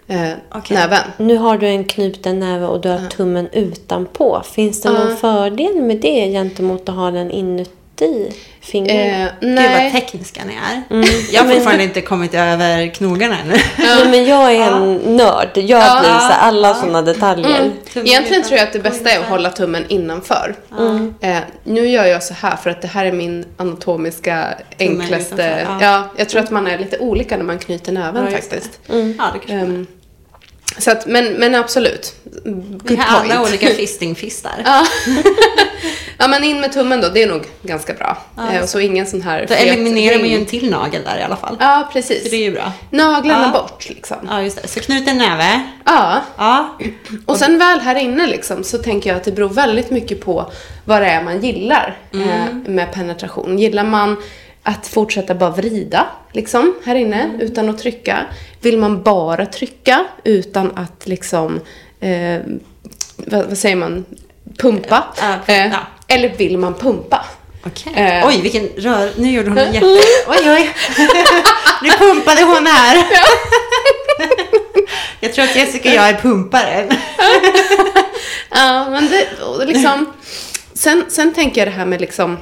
eh, 0.07 0.31
Okej. 0.51 0.77
näven. 0.77 0.99
Nu 1.17 1.37
har 1.37 1.57
du 1.57 1.67
en 1.67 1.83
knuten 1.83 2.39
näve 2.39 2.65
och 2.65 2.81
du 2.81 2.89
har 2.89 3.09
tummen 3.09 3.49
utanpå. 3.51 4.41
Finns 4.51 4.81
det 4.81 4.89
någon 4.89 5.17
fördel 5.17 5.81
med 5.81 5.97
det 5.97 6.31
gentemot 6.31 6.89
att 6.89 6.95
ha 6.95 7.11
den 7.11 7.31
inuti? 7.31 7.71
I 8.01 8.31
fingret? 8.61 8.95
Eh, 8.95 9.25
Gud 9.39 9.49
nej. 9.49 9.83
vad 9.93 10.01
tekniska 10.01 10.41
ni 10.45 10.53
är. 10.53 10.83
Jag 11.33 11.43
har 11.43 11.53
fortfarande 11.53 11.83
inte 11.83 12.01
kommit 12.01 12.33
över 12.33 12.87
knogarna 12.93 13.39
ännu. 13.39 13.55
Nej, 13.77 14.05
men 14.11 14.25
jag 14.25 14.55
är 14.55 14.71
en 14.71 14.93
nörd. 15.17 15.49
Jag 15.53 15.67
Ja. 15.69 15.99
blir 15.99 16.09
så 16.19 16.33
alla 16.33 16.73
sådana 16.73 17.01
detaljer. 17.01 17.59
Mm. 17.59 18.07
Egentligen 18.07 18.43
tror 18.43 18.57
jag 18.57 18.67
att 18.67 18.73
det 18.73 18.79
bästa 18.79 19.09
är 19.09 19.19
att 19.19 19.25
hålla 19.25 19.49
tummen 19.49 19.85
innanför. 19.89 20.55
Eh, 21.21 21.37
nu 21.63 21.87
gör 21.89 22.05
jag 22.05 22.23
så 22.23 22.33
här 22.33 22.55
för 22.55 22.69
att 22.69 22.81
det 22.81 22.87
här 22.87 23.05
är 23.05 23.11
min 23.11 23.45
anatomiska 23.57 24.47
Tummen 24.77 25.01
enklaste... 25.01 25.65
ja. 25.67 25.77
ja. 25.81 26.03
jag 26.17 26.29
tror 26.29 26.41
att 26.41 26.51
man 26.51 26.67
är 26.67 26.77
lite 26.77 26.97
olika 26.97 27.37
när 27.37 27.43
man 27.43 27.59
knyter 27.59 27.91
näven 27.91 28.25
Ja, 28.25 28.31
faktiskt. 28.31 28.79
Ja, 28.87 28.93
det 28.95 29.39
kanske 29.39 29.53
Ehm, 29.53 29.87
så 30.77 30.91
att, 30.91 31.05
men, 31.05 31.33
men 31.33 31.55
absolut. 31.55 32.15
Vi 32.45 32.51
Good 32.51 32.99
har 32.99 33.19
alla 33.19 33.35
point. 33.35 33.49
olika 33.49 33.67
fistingfistar. 33.75 34.63
Ja. 36.19 36.27
men 36.27 36.43
in 36.43 36.61
med 36.61 36.73
tummen 36.73 37.01
då. 37.01 37.09
Det 37.09 37.23
är 37.23 37.27
nog 37.27 37.43
ganska 37.63 37.93
bra. 37.93 38.17
Ja, 38.37 38.51
Eh, 38.53 38.61
och 38.63 38.69
så 38.69 38.79
ingen 38.79 39.05
sån 39.05 39.21
här 39.21 39.45
Då 39.47 39.53
eliminerar 39.53 40.19
man 40.19 40.29
ju 40.29 40.35
en 40.35 40.45
till 40.45 40.69
nagel 40.69 41.03
där 41.03 41.19
i 41.19 41.23
alla 41.23 41.35
fall. 41.35 41.57
Ja, 41.59 41.83
Så 41.87 41.93
precis. 41.93 42.29
det 42.29 42.35
är 42.35 42.43
ju 42.43 42.51
bra. 42.51 42.71
Naglarna 42.89 43.51
Ja. 43.53 43.59
bort 43.61 43.89
liksom. 43.89 44.17
Ja, 44.29 44.41
just 44.41 44.61
det. 44.61 44.67
Så 44.67 44.79
knuten 44.79 45.17
näve. 45.17 45.61
Ja. 45.85 46.21
Ja. 46.37 46.77
Och 47.25 47.37
sen 47.37 47.57
väl 47.59 47.79
här 47.79 47.95
inne 47.95 48.27
liksom, 48.27 48.63
så 48.63 48.77
tänker 48.77 49.09
jag 49.09 49.17
att 49.17 49.23
det 49.23 49.31
beror 49.31 49.49
väldigt 49.49 49.89
mycket 49.91 50.21
på 50.21 50.51
vad 50.85 51.01
det 51.01 51.07
är 51.07 51.23
man 51.23 51.41
gillar 51.41 51.97
eh, 52.13 52.53
med 52.67 52.93
penetration. 52.93 53.59
Gillar 53.59 53.83
man 53.83 54.17
att 54.63 54.87
fortsätta 54.87 55.35
bara 55.35 55.49
vrida 55.49 56.05
liksom, 56.31 56.75
här 56.85 56.95
inne 56.95 57.29
utan 57.39 57.69
att 57.69 57.77
trycka? 57.77 58.19
Vill 58.61 58.77
man 58.77 59.03
bara 59.03 59.45
trycka 59.45 60.05
utan 60.23 60.71
att 60.77 61.07
liksom, 61.07 61.59
eh, 61.99 62.39
vad, 63.17 63.45
vad 63.45 63.57
säger 63.57 63.75
man, 63.75 64.05
pumpa? 64.57 65.03
Ja, 65.21 65.53
ja. 65.53 65.69
Eller 66.09 66.29
vill 66.29 66.57
man 66.57 66.73
pumpa? 66.73 67.25
Okej. 67.65 67.93
Eh. 67.95 68.27
Oj, 68.27 68.41
vilken 68.41 68.67
rör... 68.77 69.11
Nu 69.15 69.31
gjorde 69.31 69.49
hon 69.49 69.57
en 69.57 69.73
jätte... 69.73 69.85
Oj, 70.27 70.39
oj. 70.45 70.75
nu 71.83 71.89
pumpade 71.89 72.43
hon 72.43 72.67
här. 72.67 73.05
jag 75.19 75.33
tror 75.33 75.45
att 75.45 75.55
Jessica 75.55 75.89
och 75.89 75.95
jag 75.95 76.09
är 76.09 76.13
pumpare. 76.13 76.87
Ja, 78.49 78.89
men 78.89 79.09
det 79.09 79.27
liksom... 79.65 80.13
Sen, 80.73 81.05
sen 81.09 81.33
tänker 81.33 81.61
jag 81.61 81.67
det 81.67 81.71
här 81.71 81.85
med 81.85 82.01
liksom 82.01 82.37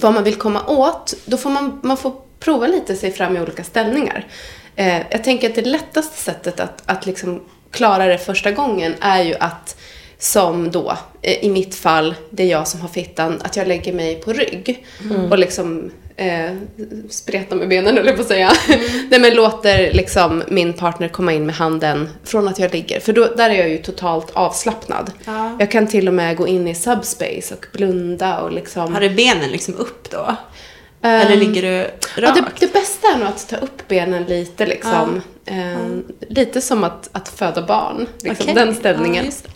vad 0.00 0.14
man 0.14 0.24
vill 0.24 0.34
komma 0.34 0.66
åt. 0.66 1.14
Då 1.24 1.36
får 1.36 1.50
man, 1.50 1.80
man 1.82 1.96
får 1.96 2.12
prova 2.40 2.66
lite 2.66 2.96
sig 2.96 3.12
fram 3.12 3.36
i 3.36 3.40
olika 3.40 3.64
ställningar. 3.64 4.26
Eh, 4.76 5.02
jag 5.10 5.24
tänker 5.24 5.48
att 5.48 5.54
det 5.54 5.62
lättaste 5.62 6.22
sättet 6.22 6.60
att, 6.60 6.82
att 6.86 7.06
liksom 7.06 7.42
klara 7.70 8.06
det 8.06 8.18
första 8.18 8.50
gången 8.50 8.94
är 9.00 9.22
ju 9.22 9.34
att 9.34 9.76
som 10.18 10.70
då, 10.70 10.96
eh, 11.22 11.44
i 11.44 11.50
mitt 11.50 11.74
fall, 11.74 12.14
det 12.30 12.42
är 12.42 12.46
jag 12.46 12.68
som 12.68 12.80
har 12.80 12.88
fittan, 12.88 13.40
att 13.44 13.56
jag 13.56 13.68
lägger 13.68 13.92
mig 13.92 14.14
på 14.20 14.32
rygg 14.32 14.86
och 15.30 15.38
liksom 15.38 15.90
eh, 16.16 16.50
spretar 17.10 17.56
med 17.56 17.68
benen, 17.68 17.98
eller 17.98 18.12
på 18.12 18.20
att 18.22 18.28
säga. 18.28 18.52
Nej, 19.10 19.20
men 19.20 19.34
låter 19.34 19.92
liksom 19.92 20.42
min 20.48 20.72
partner 20.72 21.08
komma 21.08 21.32
in 21.32 21.46
med 21.46 21.54
handen 21.54 22.08
från 22.24 22.48
att 22.48 22.58
jag 22.58 22.72
ligger. 22.72 23.00
För 23.00 23.12
då, 23.12 23.24
där 23.36 23.50
är 23.50 23.54
jag 23.54 23.68
ju 23.68 23.78
totalt 23.78 24.30
avslappnad. 24.32 25.12
Ja. 25.24 25.56
Jag 25.58 25.70
kan 25.70 25.86
till 25.86 26.08
och 26.08 26.14
med 26.14 26.36
gå 26.36 26.48
in 26.48 26.68
i 26.68 26.74
subspace 26.74 27.54
och 27.58 27.66
blunda 27.72 28.40
och 28.40 28.52
liksom... 28.52 28.94
Har 28.94 29.00
du 29.00 29.10
benen 29.10 29.50
liksom 29.50 29.74
upp 29.74 30.10
då? 30.10 30.36
Ehm, 31.02 31.20
Eller 31.26 31.36
ligger 31.36 31.62
du 31.62 31.90
Ja, 32.16 32.28
rakt? 32.28 32.34
det, 32.60 32.66
det 32.66 32.72
bästa 32.72 33.08
är 33.14 33.18
nog 33.18 33.28
att 33.28 33.48
ta 33.48 33.56
upp 33.56 33.88
benen 33.88 34.24
lite 34.24 34.66
liksom. 34.66 35.20
Ehm, 35.46 36.04
Lite 36.28 36.60
som 36.60 36.84
att, 36.84 37.08
att 37.12 37.28
föda 37.28 37.62
barn. 37.62 38.06
Liksom, 38.22 38.42
Okej. 38.50 38.54
Den 38.54 38.74
ställningen 38.74 39.24
Ja. 39.24 39.50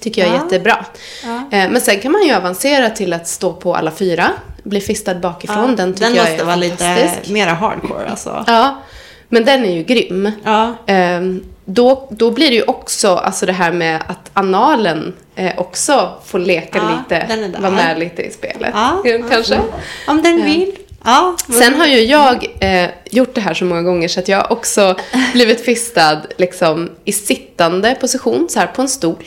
Tycker 0.00 0.22
jag 0.22 0.30
är 0.30 0.34
Ja. 0.34 0.42
jättebra. 0.42 0.84
Ja. 1.24 1.58
Eh, 1.58 1.70
Men 1.70 1.80
sen 1.80 2.00
kan 2.00 2.12
man 2.12 2.22
ju 2.26 2.34
avancera 2.34 2.90
till 2.90 3.12
att 3.12 3.28
stå 3.28 3.52
på 3.52 3.74
alla 3.76 3.90
fyra. 3.90 4.30
Bli 4.62 4.80
fistad 4.80 5.14
bakifrån. 5.14 5.70
Ja, 5.70 5.76
den 5.76 5.92
tycker 5.94 6.06
den 6.06 6.14
jag 6.16 6.24
måste 6.28 6.42
är 6.42 6.46
vara 6.46 6.56
lite 6.56 6.76
fantastisk. 6.96 7.30
mera 7.32 7.50
hardcore 7.54 8.10
alltså. 8.10 8.44
Ja, 8.46 8.82
men 9.28 9.44
den 9.44 9.64
är 9.64 9.72
ju 9.72 9.82
grym. 9.82 10.30
Ja. 10.44 10.74
Ehm, 10.86 11.44
då, 11.64 12.08
då 12.10 12.30
blir 12.30 12.48
det 12.50 12.54
ju 12.56 12.62
också 12.62 13.14
alltså 13.16 13.46
det 13.46 13.52
här 13.52 13.72
med 13.72 14.02
att 14.06 14.30
analen 14.32 15.14
eh, 15.36 15.52
också 15.56 16.12
får 16.24 16.38
leka 16.38 16.78
Ja, 16.78 16.90
lite, 17.18 17.36
den 17.36 17.62
vara 17.62 17.72
med 17.72 17.98
lite 17.98 18.22
i 18.22 18.30
spelet. 18.30 18.70
Ja. 18.74 19.02
Kanske. 19.30 19.60
Om 20.08 20.22
den 20.22 20.44
vill. 20.44 20.72
Ja. 21.04 21.36
Sen 21.58 21.74
har 21.74 21.86
ju 21.86 22.00
jag 22.00 22.46
eh, 22.60 22.88
gjort 23.10 23.34
det 23.34 23.40
här 23.40 23.54
så 23.54 23.64
många 23.64 23.82
gånger 23.82 24.08
så 24.08 24.20
att 24.20 24.28
jag 24.28 24.38
har 24.38 24.52
också 24.52 24.96
blivit 25.32 25.64
fistad 25.64 26.20
liksom, 26.36 26.90
i 27.04 27.12
sittande 27.12 27.94
position, 28.00 28.48
så 28.50 28.58
här 28.60 28.66
på 28.66 28.82
en 28.82 28.88
stol. 28.88 29.24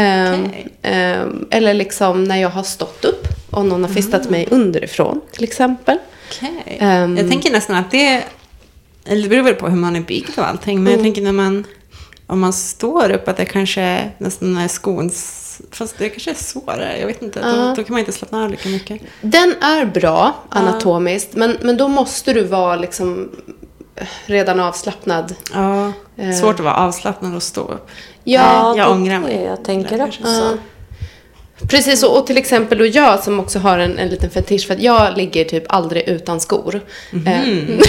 Ehm, 0.00 0.44
Okej. 0.44 0.66
ehm, 0.82 1.48
eller 1.50 1.74
liksom 1.74 2.24
när 2.24 2.36
jag 2.36 2.48
har 2.50 2.62
stått 2.62 3.04
upp 3.04 3.26
och 3.50 3.66
någon 3.66 3.82
har 3.82 3.90
fistat 3.90 4.30
mig 4.30 4.48
underifrån 4.50 5.20
till 5.32 5.44
exempel. 5.44 5.98
Okej. 6.28 6.76
Ehm. 6.80 7.16
jag 7.16 7.28
tänker 7.28 7.50
nästan 7.50 7.76
att 7.76 7.90
det... 7.90 8.24
Eller 9.04 9.22
det 9.22 9.28
beror 9.28 9.42
väl 9.42 9.54
på 9.54 9.68
hur 9.68 9.76
man 9.76 9.96
är 9.96 10.00
byggd 10.00 10.38
och 10.38 10.48
allting. 10.48 10.82
Men 10.82 10.92
jag 10.92 11.02
tänker 11.02 11.22
när 11.22 11.32
man... 11.32 11.64
Om 12.26 12.40
man 12.40 12.52
står 12.52 13.10
upp 13.10 13.28
att 13.28 13.36
det 13.36 13.44
kanske 13.44 14.10
nästan 14.18 14.56
är 14.56 14.68
skons... 14.68 15.36
Fast 15.70 15.98
det 15.98 16.08
kanske 16.08 16.30
är 16.30 16.34
svårare. 16.34 16.98
Jag 17.00 17.06
vet 17.06 17.22
inte. 17.22 17.40
Då, 17.40 17.74
då 17.76 17.84
kan 17.84 17.92
man 17.92 17.98
inte 17.98 18.12
slappna 18.12 18.44
av 18.44 18.50
lika 18.50 18.68
mycket. 18.68 19.02
Den 19.20 19.54
är 19.60 19.84
bra 19.84 20.34
anatomiskt 20.48 21.34
men, 21.34 21.56
men 21.62 21.76
då 21.76 21.88
måste 21.88 22.32
du 22.32 22.44
vara 22.44 22.76
liksom 22.76 23.30
redan 24.26 24.60
avslappnad. 24.60 25.34
Ja. 25.54 25.92
Eh. 26.20 26.32
Svårt 26.32 26.54
att 26.54 26.64
vara 26.64 26.74
avslappnad 26.74 27.34
och 27.34 27.42
stå 27.42 27.60
upp. 27.60 27.88
Ja, 28.24 28.74
jag 28.76 28.88
det 28.88 28.92
ångrar 28.92 29.20
mig. 29.20 29.42
Jag 29.42 29.64
tänker 29.64 30.02
också. 30.02 30.22
Ja. 30.24 30.52
Precis, 31.68 32.02
och, 32.02 32.18
och 32.18 32.26
till 32.26 32.36
exempel 32.36 32.78
då 32.78 32.86
jag 32.86 33.20
som 33.20 33.40
också 33.40 33.58
har 33.58 33.78
en, 33.78 33.98
en 33.98 34.08
liten 34.08 34.30
fetisch 34.30 34.66
för 34.66 34.74
att 34.74 34.82
jag 34.82 35.16
ligger 35.16 35.44
typ 35.44 35.64
aldrig 35.68 36.08
utan 36.08 36.40
skor. 36.40 36.80
That's 37.10 37.56
my 37.64 37.80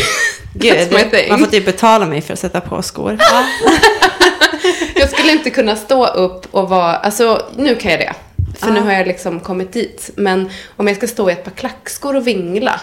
Gud, 0.54 0.92
man 1.30 1.40
får 1.40 1.48
typ 1.48 1.66
betala 1.66 2.06
mig 2.06 2.22
för 2.22 2.34
att 2.34 2.40
sätta 2.40 2.62
på 2.62 2.82
skor. 2.82 3.18
Ja. 3.20 3.44
Jag 4.96 5.10
skulle 5.10 5.32
inte 5.32 5.50
kunna 5.50 5.76
stå 5.76 6.08
upp 6.08 6.48
och 6.52 6.70
vara, 6.70 6.96
alltså 6.96 7.46
nu 7.58 7.76
kan 7.76 7.92
jag 7.92 8.00
det. 8.00 8.14
För 8.60 8.72
nu 8.72 8.80
har 8.80 8.92
jag 8.92 9.08
liksom 9.08 9.40
kommit 9.40 9.74
dit. 9.74 10.10
Men 10.16 10.50
om 10.76 10.88
jag 10.88 10.98
ska 10.98 11.08
stå 11.08 11.30
i 11.30 11.34
ett 11.34 11.44
par 11.44 11.52
klackskor 11.52 12.16
och 12.16 12.28
vingla 12.28 12.82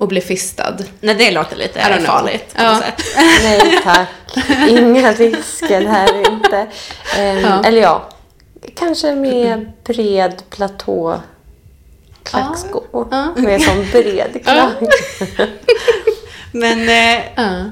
och 0.00 0.08
bli 0.08 0.20
fistad. 0.20 0.76
Nej, 1.00 1.14
det 1.14 1.30
låter 1.30 1.56
lite 1.56 1.80
know. 1.80 2.06
farligt 2.06 2.54
på 2.54 2.62
Ja. 2.62 2.72
något 2.72 2.82
sätt. 2.82 3.02
Nej 3.42 3.80
tack. 3.84 4.08
Inga 4.68 5.12
risker 5.12 5.86
här 5.86 6.32
inte. 6.32 6.66
Ehm, 7.18 7.38
Ja. 7.38 7.64
Eller 7.64 7.80
ja, 7.82 8.08
kanske 8.76 9.14
med 9.14 9.72
bred 9.84 10.42
platå 10.50 11.20
klackskor. 12.22 13.08
Ja. 13.10 13.32
Med 13.36 13.62
sån 13.62 13.86
bred 13.92 14.40
klack. 14.44 14.74
Men 16.52 16.88
eh, 16.88 17.22
Ja. 17.36 17.64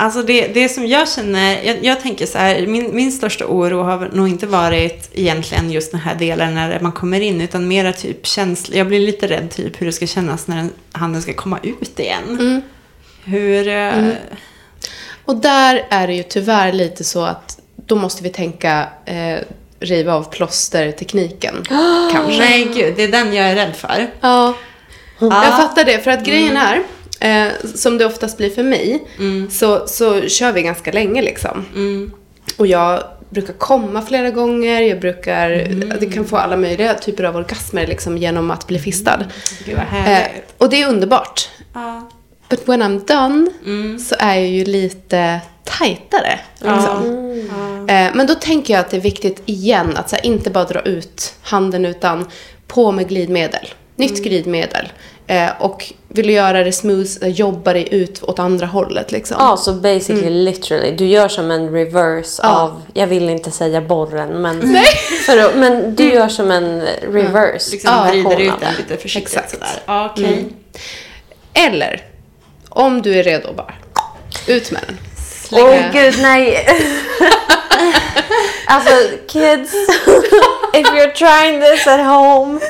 Alltså 0.00 0.22
det, 0.22 0.46
det 0.54 0.68
som 0.68 0.86
jag 0.86 1.08
känner, 1.08 1.62
jag, 1.62 1.84
jag 1.84 2.00
tänker 2.00 2.26
så 2.26 2.38
här, 2.38 2.66
min, 2.66 2.96
min 2.96 3.12
största 3.12 3.46
oro 3.46 3.82
har 3.82 4.10
nog 4.12 4.28
inte 4.28 4.46
varit 4.46 5.10
egentligen 5.14 5.70
just 5.70 5.90
den 5.92 6.00
här 6.00 6.14
delen 6.14 6.54
när 6.54 6.80
man 6.80 6.92
kommer 6.92 7.20
in, 7.20 7.40
utan 7.40 7.68
mera 7.68 7.92
typ 7.92 8.26
känsla, 8.26 8.76
jag 8.76 8.86
blir 8.86 9.00
lite 9.00 9.26
rädd 9.26 9.50
typ 9.50 9.80
hur 9.80 9.86
det 9.86 9.92
ska 9.92 10.06
kännas 10.06 10.46
när 10.46 10.56
den, 10.56 10.72
handen 10.92 11.22
ska 11.22 11.32
komma 11.32 11.58
ut 11.62 12.00
igen. 12.00 12.62
Hur, 13.24 13.68
eh, 13.68 14.08
Och 15.24 15.36
där 15.36 15.86
är 15.90 16.06
det 16.06 16.14
ju 16.14 16.22
tyvärr 16.22 16.72
lite 16.72 17.04
så 17.04 17.24
att 17.24 17.58
då 17.86 17.96
måste 17.96 18.22
vi 18.22 18.28
tänka 18.28 18.88
eh, 19.04 19.38
riva 19.80 20.14
av 20.14 20.22
plåstertekniken. 20.30 21.54
kanske. 22.12 22.38
nej 22.38 22.70
gud, 22.74 22.94
det 22.96 23.02
är 23.04 23.08
den 23.08 23.32
jag 23.34 23.46
är 23.50 23.54
rädd 23.54 23.76
för. 23.76 24.10
Ja, 24.20 24.54
Ja. 25.18 25.44
jag 25.44 25.56
fattar 25.56 25.84
det. 25.84 25.98
För 25.98 26.10
att 26.10 26.24
grejen 26.24 26.56
är, 26.56 26.82
eh, 27.20 27.48
som 27.74 27.98
det 27.98 28.04
oftast 28.06 28.36
blir 28.36 28.50
för 28.50 28.62
mig, 28.62 29.02
så, 29.50 29.86
så 29.86 30.28
kör 30.28 30.52
vi 30.52 30.62
ganska 30.62 30.92
länge 30.92 31.22
liksom. 31.22 31.64
Mm. 31.74 32.10
Och 32.56 32.66
jag 32.66 33.02
brukar 33.30 33.52
komma 33.52 34.02
flera 34.02 34.30
gånger, 34.30 34.80
jag 34.82 35.00
brukar, 35.00 35.48
det 36.00 36.06
kan 36.06 36.24
få 36.24 36.36
alla 36.36 36.56
möjliga 36.56 36.94
typer 36.94 37.24
av 37.24 37.36
orgasmer 37.36 37.86
liksom 37.86 38.18
genom 38.18 38.50
att 38.50 38.66
bli 38.66 38.78
fistad. 38.78 39.24
Gud 39.64 39.74
vad 39.76 39.84
Eh, 39.84 39.88
härligt. 39.90 40.54
och 40.58 40.68
det 40.70 40.82
är 40.82 40.88
underbart. 40.88 41.48
Ja. 41.74 42.08
But 42.50 42.68
when 42.68 42.82
I'm 42.82 43.06
done 43.06 43.50
så 43.98 44.14
är 44.18 44.34
jag 44.34 44.48
ju 44.48 44.64
lite 44.64 45.40
tajtare. 45.64 46.40
Liksom. 46.58 47.04
Eh, 47.88 48.10
men 48.14 48.26
då 48.26 48.34
tänker 48.34 48.74
jag 48.74 48.80
att 48.80 48.90
det 48.90 48.96
är 48.96 49.00
viktigt 49.00 49.42
igen 49.46 49.96
att 49.96 50.12
här, 50.12 50.26
inte 50.26 50.50
bara 50.50 50.64
dra 50.64 50.80
ut 50.80 51.34
handen 51.42 51.84
utan 51.84 52.26
på 52.66 52.92
med 52.92 53.08
glidmedel. 53.08 53.68
Nytt 53.96 54.22
glidmedel. 54.24 54.88
Eh, 55.30 55.50
och 55.58 55.92
vill 56.08 56.26
du 56.26 56.32
göra 56.32 56.64
det 56.64 56.72
smooth, 56.72 57.08
eh, 57.22 57.28
jobba 57.28 57.72
dig 57.72 57.88
ut 57.90 58.22
åt 58.22 58.38
andra 58.38 58.66
hållet 58.66 59.12
liksom. 59.12 59.36
Ja, 59.40 59.56
så 59.56 59.72
basically 59.72 60.30
literally. 60.30 60.90
Du 60.90 61.06
gör 61.06 61.28
som 61.28 61.50
en 61.50 61.72
reverse 61.72 62.40
Ja. 62.42 62.60
av, 62.60 62.82
jag 62.94 63.06
vill 63.06 63.28
inte 63.28 63.50
säga 63.50 63.80
borren, 63.80 64.42
men, 64.42 64.76
för 65.26 65.38
att, 65.38 65.56
men 65.56 65.94
du 65.94 66.12
gör 66.12 66.28
som 66.28 66.50
en 66.50 66.80
reverse. 67.12 67.70
Liksom 67.70 67.94
version 68.04 68.24
vrider 68.24 68.50
av 68.52 68.56
ut 68.56 68.60
den 68.60 68.74
lite 68.74 68.96
försiktigt 68.96 69.32
Exakt. 69.34 69.50
sådär. 69.50 69.82
Ja, 69.86 70.10
okej. 70.12 70.44
Eller, 71.54 72.02
om 72.68 73.02
du 73.02 73.14
är 73.18 73.22
redo 73.22 73.52
bara, 73.52 73.74
ut 74.46 74.70
med 74.70 74.82
den. 74.86 74.98
Åh 75.52 75.92
gud, 75.92 76.14
nej. 76.22 76.56
alltså, 78.66 78.90
kids. 79.26 79.74
if 80.74 80.86
you're 80.86 81.12
trying 81.12 81.60
this 81.60 81.86
at 81.86 82.00
home. 82.06 82.60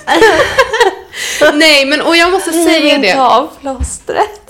Nej, 1.55 1.87
men 1.87 2.01
och 2.01 2.17
jag 2.17 2.33
måste 2.33 2.53
säga 2.53 2.95
Riv 2.95 3.01
det. 3.03 3.15
av 3.21 3.49
plåstret. 3.61 4.47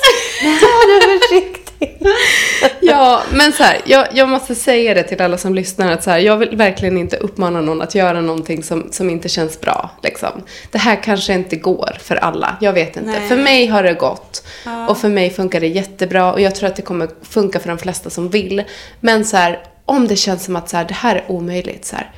Ta 0.61 0.67
det 0.87 1.19
försiktigt. 1.21 1.65
Ja, 2.81 3.23
men 3.33 3.53
så 3.53 3.63
här, 3.63 3.81
jag, 3.85 4.07
jag 4.13 4.29
måste 4.29 4.55
säga 4.55 4.95
det 4.95 5.03
till 5.03 5.23
alla 5.23 5.39
som 5.39 5.55
lyssnar 5.55 5.93
att 5.93 6.03
så 6.03 6.11
här, 6.11 6.19
jag 6.19 6.37
vill 6.37 6.57
verkligen 6.57 6.99
inte 6.99 7.17
uppmana 7.17 7.61
någon 7.61 7.83
att 7.83 7.95
göra 7.95 8.21
någonting 8.21 8.63
som, 8.63 8.89
som 8.93 9.11
inte 9.11 9.29
känns 9.29 9.61
bra. 9.61 9.91
Liksom. 10.03 10.29
Det 10.71 10.79
här 10.79 11.03
kanske 11.03 11.33
inte 11.35 11.57
går 11.57 11.97
för 12.03 12.17
alla, 12.17 12.57
jag 12.61 12.73
vet 12.73 12.97
inte. 12.97 13.11
Nej. 13.11 13.29
För 13.29 13.37
mig 13.37 13.67
har 13.67 13.83
det 13.83 13.93
gått 13.95 14.43
Ja. 14.65 14.89
och 14.89 14.99
för 14.99 15.09
mig 15.09 15.31
funkar 15.31 15.61
det 15.61 15.67
jättebra 15.67 16.33
och 16.33 16.41
jag 16.41 16.55
tror 16.55 16.69
att 16.69 16.77
det 16.77 16.83
kommer 16.83 17.09
funka 17.31 17.61
för 17.61 17.69
de 17.69 17.79
flesta 17.79 18.11
som 18.11 18.29
vill. 18.29 18.63
Men 19.01 19.25
så 19.25 19.37
här, 19.37 19.61
om 19.85 20.09
det 20.09 20.17
känns 20.17 20.45
som 20.45 20.57
att 20.57 20.69
så 20.69 20.77
här, 20.77 20.85
det 20.85 20.95
här 20.95 21.17
är 21.17 21.25
omöjligt, 21.29 21.85
så 21.85 21.97
här, 21.97 22.11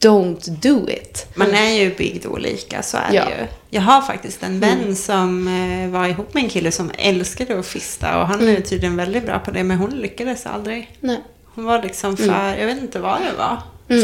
don't 0.00 0.50
do 0.50 0.88
it. 0.88 1.26
Man 1.34 1.54
är 1.54 1.72
ju 1.72 1.94
byggd 1.94 2.26
olika, 2.26 2.82
så 2.82 2.96
är 2.96 3.12
Ja. 3.12 3.24
det 3.24 3.30
ju. 3.30 3.46
Jag 3.70 3.82
har 3.82 4.02
faktiskt 4.02 4.42
en 4.42 4.60
vän 4.60 4.96
som 4.96 5.48
eh, 5.48 5.90
var 5.90 6.06
ihop 6.08 6.34
med 6.34 6.44
en 6.44 6.50
kille 6.50 6.72
som 6.72 6.90
älskade 6.98 7.58
att 7.58 7.66
fista 7.66 8.20
och 8.20 8.26
han 8.28 8.48
är 8.48 8.60
tydligen 8.60 8.96
väldigt 8.96 9.26
bra 9.26 9.38
på 9.38 9.50
det, 9.50 9.62
men 9.64 9.78
hon 9.78 9.90
lyckades 9.90 10.46
aldrig. 10.46 10.96
Nej. 11.00 11.20
Hon 11.54 11.64
var 11.64 11.82
liksom 11.82 12.16
för, 12.16 12.56
jag 12.58 12.66
vet 12.66 12.78
inte 12.82 12.98
vad 12.98 13.20
det 13.20 13.32
var, 13.38 13.56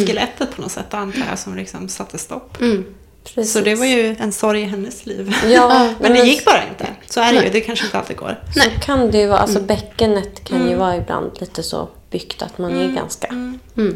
skelettet 0.07 0.57
på 0.57 0.63
något 0.63 0.73
sätt 0.73 0.95
antar 0.95 1.23
jag 1.31 1.39
som 1.39 1.57
liksom 1.57 1.89
satte 1.89 2.19
stopp. 2.19 2.61
Mm. 2.61 2.85
Precis. 3.25 3.53
Så 3.53 3.61
det 3.61 3.75
var 3.75 3.87
ju 3.87 4.17
en 4.19 4.33
sorg 4.33 4.61
i 4.61 4.65
hennes 4.65 5.07
liv. 5.07 5.35
Ja, 5.47 5.89
Men 6.01 6.13
det 6.13 6.19
gick 6.23 6.45
bara 6.45 6.63
inte. 6.69 6.87
Så 7.07 7.21
är 7.21 7.27
det 7.27 7.33
Nej. 7.33 7.45
ju, 7.45 7.51
det 7.53 7.61
kanske 7.61 7.85
inte 7.85 7.99
alltid 7.99 8.17
går. 8.17 8.41
Så 8.55 8.61
kan 8.81 9.11
det 9.11 9.19
ju 9.19 9.27
vara. 9.27 9.39
Alltså 9.39 9.61
bäckenet 9.61 10.45
kan 10.45 10.69
ju 10.71 10.77
vara 10.77 10.97
ibland 10.97 11.31
lite 11.41 11.63
så 11.63 11.89
byggt 12.11 12.43
att 12.43 12.59
man 12.59 12.77
är 12.77 12.93
ganska... 12.93 13.29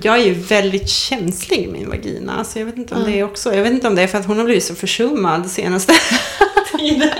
Jag 0.02 0.18
är 0.18 0.24
ju 0.24 0.34
väldigt 0.34 0.88
känslig 0.88 1.58
i 1.58 1.66
min 1.66 1.88
vagina. 1.88 2.44
Så 2.44 2.58
jag 2.58 2.66
vet 2.66 2.76
inte 2.76 2.94
om 2.94 3.04
det 3.04 3.20
är 3.20 3.24
också. 3.24 3.54
Jag 3.54 3.62
vet 3.62 3.72
inte 3.72 3.88
om 3.88 3.94
det 3.94 4.02
är 4.02 4.06
för 4.06 4.18
att 4.18 4.26
hon 4.26 4.38
har 4.38 4.44
blivit 4.44 4.64
så 4.64 4.74
försummad 4.74 5.50
senaste 5.50 5.92
tiden. 6.78 7.10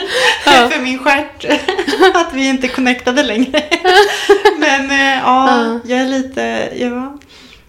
för 0.44 0.83
min 0.83 0.98
stjärt. 0.98 1.44
att 2.14 2.35
vi 2.35 2.48
inte 2.48 2.68
connectade 2.68 3.22
längre. 3.22 3.62
Men 4.59 4.90
eh, 4.90 5.18
ja, 5.24 5.81
jag 5.85 6.00
är 6.00 6.09
lite... 6.09 6.68
Ja, 6.76 7.18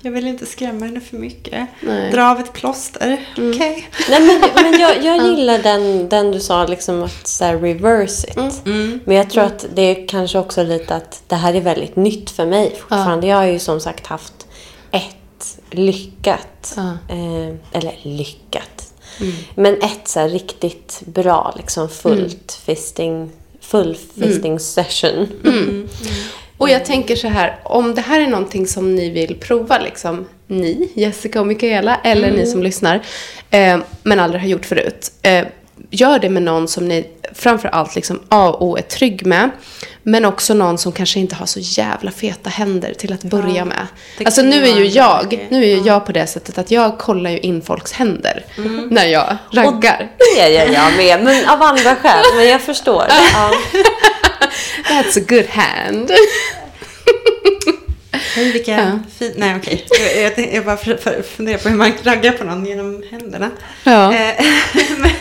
jag 0.02 0.12
vill 0.12 0.28
inte 0.28 0.46
skrämma 0.46 0.86
henne 0.86 1.00
för 1.02 1.18
mycket. 1.18 1.68
Nej. 1.82 2.12
Dra 2.12 2.32
av 2.32 2.40
ett 2.40 2.54
plåster. 2.54 3.26
Okej. 3.38 3.90
Nej, 4.10 4.22
men, 4.22 4.64
men 4.64 4.80
jag, 4.80 5.04
jag 5.04 5.28
gillar 5.30 5.60
den, 5.60 6.10
den 6.10 6.32
du 6.32 6.40
sa, 6.40 6.66
liksom 6.68 7.04
att 7.04 7.28
så 7.28 7.46
här, 7.46 7.58
reverse 7.58 8.28
it. 8.28 8.62
Men 9.06 9.16
jag 9.18 9.30
tror 9.30 9.44
att 9.44 9.66
det 9.76 9.82
är 9.82 10.08
kanske 10.08 10.40
också 10.40 10.64
lite 10.64 10.96
att 10.96 11.24
det 11.28 11.36
här 11.36 11.54
är 11.54 11.62
väldigt 11.62 11.96
nytt 11.96 12.30
för 12.30 12.46
mig 12.46 12.76
fortfarande. 12.82 13.28
Jag 13.28 13.38
har 13.38 13.46
ju 13.46 13.60
som 13.60 13.80
sagt 13.80 14.08
haft 14.08 14.48
ett 14.92 15.60
lyckat, 15.72 16.74
Ja. 16.78 16.84
eh, 17.16 17.56
eller 17.72 17.96
lyckat, 18.02 18.94
men 19.56 19.74
ett 19.82 20.08
så 20.08 20.20
här 20.20 20.30
riktigt 20.30 21.02
bra, 21.06 21.54
liksom 21.58 21.90
fullt 21.90 22.60
fisting, 22.66 23.32
full 23.62 23.98
fisting 24.20 24.60
session. 24.60 25.28
Och 26.62 26.70
jag 26.70 26.86
tänker 26.86 27.16
så 27.16 27.28
här, 27.28 27.60
om 27.64 27.96
det 27.96 28.02
här 28.02 28.20
är 28.20 28.28
någonting 28.28 28.68
som 28.68 28.96
ni 28.96 29.10
vill 29.10 29.36
prova, 29.40 29.80
liksom 29.80 30.26
ni, 30.48 30.92
Jessica 30.96 31.40
och 31.40 31.48
Mikaela, 31.48 32.00
eller 32.04 32.32
ni 32.32 32.46
som 32.46 32.64
lyssnar, 32.64 32.96
eh, 33.52 33.78
men 34.04 34.20
aldrig 34.20 34.42
har 34.42 34.48
gjort 34.50 34.66
förut. 34.66 35.12
Eh, 35.22 35.46
gör 35.90 36.20
det 36.20 36.30
med 36.30 36.44
någon 36.44 36.68
som 36.68 36.88
ni 36.88 37.06
framför 37.34 37.68
allt 37.68 37.96
liksom 37.96 38.20
A 38.30 38.50
och 38.50 38.78
är 38.78 38.82
trygg 38.82 39.26
med. 39.26 39.50
Men 40.04 40.26
också 40.26 40.54
någon 40.54 40.78
som 40.78 40.92
kanske 40.92 41.20
inte 41.20 41.36
har 41.36 41.46
så 41.46 41.60
jävla 41.60 42.12
feta 42.12 42.50
händer 42.50 42.94
till 42.94 43.14
att 43.14 43.24
börja 43.24 43.56
Ja, 43.56 43.66
med. 43.66 43.88
Alltså 44.26 44.42
nu 44.42 44.64
är 44.68 44.76
ju 44.76 44.86
jag, 44.86 45.48
nu 45.50 45.64
är 45.64 45.68
ju 45.76 45.82
jag 45.82 46.06
på 46.06 46.12
det 46.12 46.28
sättet 46.28 46.58
att 46.58 46.72
jag 46.72 46.98
kollar 46.98 47.30
ju 47.30 47.40
in 47.40 47.62
folks 47.62 47.92
händer 47.92 48.46
när 48.90 49.06
jag 49.06 49.38
raggar. 49.52 50.12
Det 50.36 50.50
gör 50.50 50.66
jag 50.74 50.98
med, 50.98 51.24
men 51.24 51.50
av 51.50 51.62
andra 51.62 51.96
skäl. 51.96 52.24
Men 52.36 52.48
jag 52.48 52.62
förstår. 52.62 53.06
Ja. 53.34 53.52
That's 54.90 55.18
a 55.18 55.24
good 55.28 55.48
hand. 55.50 56.12
Hej, 58.36 58.52
vilka 58.52 58.72
Ja. 58.72 59.00
fin... 59.20 59.34
Nej, 59.38 59.56
okej. 59.58 59.86
Jag, 60.16 60.24
jag, 60.24 60.36
tänkte- 60.36 60.56
jag 60.56 60.66
bara 60.66 60.78
för- 60.78 60.96
för- 60.98 61.22
funderar 61.22 61.58
på 61.58 61.70
hur 61.70 61.76
man 61.76 61.92
raggar 62.04 62.32
på 62.32 62.44
någon 62.44 62.66
genom 62.66 63.04
händerna. 63.12 63.50
Ja. 63.84 64.14
Eh, 64.14 64.34
men, 64.98 65.12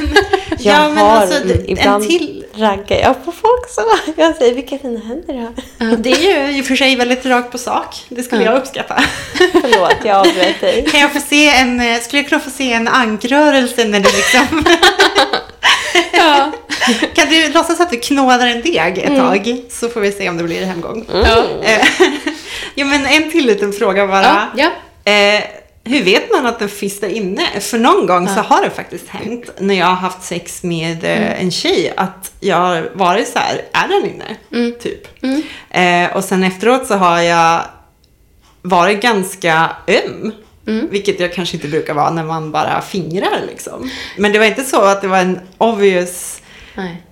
Jag 0.59 0.75
ja, 0.75 0.89
men 0.89 0.99
har, 0.99 1.11
alltså, 1.17 1.43
ibland 1.67 2.03
en 2.03 2.09
till. 2.09 2.45
raggar 2.57 2.97
jag 3.01 3.25
på 3.25 3.33
folk 3.33 3.69
så. 3.71 3.83
Jag 4.17 4.37
säger 4.37 4.55
vilka 4.55 4.79
fina 4.79 5.01
händer 5.01 5.35
du 5.35 5.39
har. 5.87 5.97
Det 5.97 6.11
är 6.13 6.49
ju 6.51 6.59
i 6.59 6.63
och 6.63 6.67
för 6.67 6.77
sig 6.77 6.97
väldigt 6.97 7.27
rakt 7.27 7.53
på 7.53 7.59
sak. 7.59 7.97
Det 8.09 8.23
skulle 8.23 8.45
jag 8.45 8.57
uppskatta. 8.57 9.03
Förlåt, 9.53 9.97
jag 10.05 10.17
avbröt 10.17 10.61
dig. 10.61 10.87
Kan 10.91 11.01
jag 11.01 11.13
få 11.13 11.21
se 11.21 11.49
en, 11.51 11.81
eh, 11.81 12.01
skulle 12.01 12.23
jag 12.23 12.29
kunna 12.29 12.41
få 12.41 12.51
se 12.51 12.73
en 12.73 12.89
ankrörelse 12.89 13.85
när 13.85 14.01
du 14.01 14.09
liksom... 14.17 14.65
Ja. 16.21 16.53
kan 17.15 17.29
du 17.29 17.53
låtsas 17.53 17.81
att 17.81 17.91
du 17.91 17.97
knådar 18.01 18.47
en 18.47 18.63
deg 18.63 18.99
ett 18.99 19.17
tag? 19.17 19.57
Så 19.71 19.89
får 19.89 20.01
vi 20.01 20.13
se 20.13 20.29
om 20.29 20.37
det 20.37 20.45
blir 20.45 20.65
hemgång. 20.65 21.07
Ja. 21.13 21.45
Eh, 21.63 21.87
men 22.87 23.07
en 23.07 23.31
till 23.31 23.47
liten 23.47 23.73
fråga 23.73 24.07
bara. 24.07 24.49
Ja. 24.57 24.71
Ja. 25.05 25.13
Eh, 25.13 25.43
hur 25.85 26.03
vet 26.05 26.31
man 26.33 26.47
att 26.47 26.59
den 26.59 26.69
fist 26.69 27.03
är 27.03 27.09
inne? 27.09 27.43
För 27.61 27.79
någon 27.79 28.07
gång 28.07 28.29
så 28.29 28.41
har 28.41 28.63
det 28.63 28.71
faktiskt 28.71 29.09
hänt 29.09 29.51
när 29.59 29.75
jag 29.75 29.87
har 29.87 29.95
haft 29.95 30.23
sex 30.23 30.63
med 30.63 31.05
eh, 31.05 31.43
en 31.43 31.51
tjej 31.51 31.93
att 31.97 32.33
jag 32.41 32.57
har 32.57 32.91
varit 32.95 33.29
så 33.29 33.39
här, 33.39 33.63
är 33.73 33.89
den 33.89 34.11
inne? 34.11 34.37
Typ. 34.81 35.23
Eh, 35.71 36.17
och 36.17 36.25
sen 36.25 36.43
efteråt 36.43 36.87
så 36.87 36.95
har 36.95 37.21
jag 37.21 37.61
varit 38.63 39.01
ganska 39.03 39.71
öm. 39.87 40.33
Vilket 40.91 41.21
jag 41.21 41.35
kanske 41.35 41.57
inte 41.57 41.69
brukar 41.69 41.95
vara 41.95 42.11
när 42.11 42.25
man 42.25 42.53
bara 42.53 42.81
fingrar 42.81 43.41
liksom. 43.47 43.91
Men 44.17 44.33
det 44.33 44.39
var 44.39 44.47
inte 44.47 44.65
så 44.65 44.83
att 44.83 45.03
det 45.03 45.09
var 45.09 45.19
en 45.19 45.41
obvious 45.59 46.43
Nej. 46.75 47.03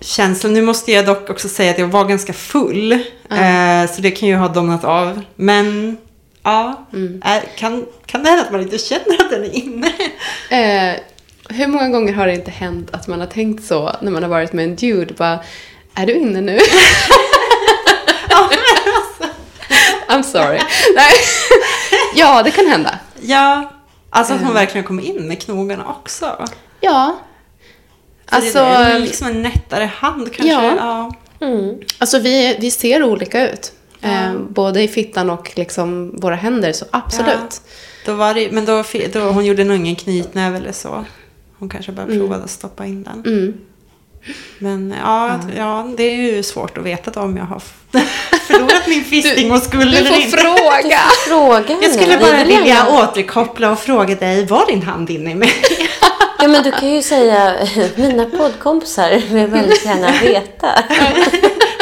känsla. 0.00 0.50
Nu 0.50 0.62
måste 0.62 0.92
jag 0.92 1.06
dock 1.06 1.30
också 1.30 1.48
säga 1.48 1.70
att 1.70 1.78
jag 1.78 1.86
var 1.86 2.04
ganska 2.04 2.32
full. 2.32 2.92
Eh, 3.30 3.90
så 3.94 4.00
det 4.00 4.10
kan 4.10 4.28
ju 4.28 4.36
ha 4.36 4.48
domnat 4.48 4.84
av. 4.84 5.22
Men 5.36 5.96
ja, 6.42 6.86
är, 7.22 7.40
kan, 7.56 7.86
kan 8.06 8.22
det 8.22 8.28
hända 8.28 8.44
att 8.44 8.52
man 8.52 8.60
inte 8.60 8.78
känner 8.78 9.24
att 9.24 9.30
den 9.30 9.44
är 9.44 9.54
inne? 9.54 9.92
Eh, 10.50 11.00
hur 11.48 11.66
många 11.66 11.88
gånger 11.88 12.12
har 12.12 12.26
det 12.26 12.34
inte 12.34 12.50
hänt 12.50 12.88
att 12.92 13.06
man 13.06 13.20
har 13.20 13.26
tänkt 13.26 13.64
så 13.64 13.92
när 14.00 14.10
man 14.10 14.22
har 14.22 14.30
varit 14.30 14.52
med 14.52 14.64
en 14.64 14.76
dude? 14.76 15.14
Bara, 15.14 15.40
är 15.94 16.06
du 16.06 16.14
inne 16.14 16.40
nu? 16.40 16.58
I'm 20.08 20.22
sorry. 20.22 20.60
Nej. 20.94 21.12
ja, 22.14 22.42
det 22.42 22.50
kan 22.50 22.66
hända. 22.66 22.98
Ja, 23.26 23.72
alltså 24.10 24.34
att 24.34 24.40
hon 24.40 24.54
verkligen 24.54 24.84
kommer 24.84 25.02
in 25.02 25.28
med 25.28 25.42
knogarna 25.42 25.86
också. 25.86 26.46
Ja. 26.80 27.18
Alltså, 28.28 28.58
det 28.58 28.64
är 28.64 28.98
liksom 28.98 29.26
en 29.26 29.42
nättare 29.42 29.84
hand 29.84 30.32
kanske. 30.32 30.54
Ja. 30.54 30.76
Ja. 30.76 31.12
alltså 31.98 32.18
vi, 32.18 32.56
vi 32.60 32.70
ser 32.70 33.02
olika 33.02 33.50
ut. 33.50 33.72
Eh, 34.00 34.34
både 34.48 34.82
i 34.82 34.88
fittan 34.88 35.30
och 35.30 35.52
liksom 35.56 36.16
våra 36.16 36.34
händer, 36.34 36.72
så 36.72 36.84
absolut. 36.90 37.60
Då 38.06 38.14
var 38.14 38.34
det, 38.34 38.50
men 38.52 38.64
då, 38.64 38.84
då, 39.12 39.20
hon 39.20 39.44
gjorde 39.44 39.64
nog 39.64 39.76
ingen 39.76 39.96
knytnäve 39.96 40.56
eller 40.56 40.72
så. 40.72 41.04
Hon 41.58 41.68
kanske 41.68 41.92
bara 41.92 42.06
provade 42.06 42.44
att 42.44 42.50
stoppa 42.50 42.86
in 42.86 43.02
den. 43.02 43.22
Mm. 43.26 43.54
Men 44.58 44.94
ja, 45.04 45.40
ja, 45.56 45.90
det 45.96 46.02
är 46.02 46.14
ju 46.16 46.42
svårt 46.42 46.78
att 46.78 46.84
veta 46.84 47.10
då 47.10 47.20
om 47.20 47.36
jag 47.36 47.44
har 47.44 47.62
förlorat 48.46 48.86
min 48.86 49.04
fisting 49.04 49.52
och 49.52 49.62
skuld 49.62 49.90
Du 49.92 49.96
eller 49.96 50.10
får 50.10 50.18
inte. 50.20 50.38
fråga. 50.38 50.98
Fråga 51.28 51.74
henne. 51.74 51.78
Jag 51.82 51.92
skulle 51.92 52.18
bara 52.18 52.36
vill 52.36 52.46
vilja 52.46 52.66
gärna- 52.66 53.02
återkoppla 53.02 53.70
och 53.70 53.78
fråga 53.78 54.14
dig, 54.14 54.46
var 54.46 54.66
din 54.66 54.82
hand 54.82 55.10
inne 55.10 55.30
i 55.30 55.34
mig? 55.34 55.52
Ja, 56.38 56.48
men 56.48 56.62
du 56.62 56.72
kan 56.72 56.90
ju 56.90 57.02
säga 57.02 57.54
mina 57.96 58.24
poddkompisar 58.24 59.10
vill 59.34 59.46
väldigt 59.46 59.84
gärna 59.84 60.12
veta. 60.22 60.68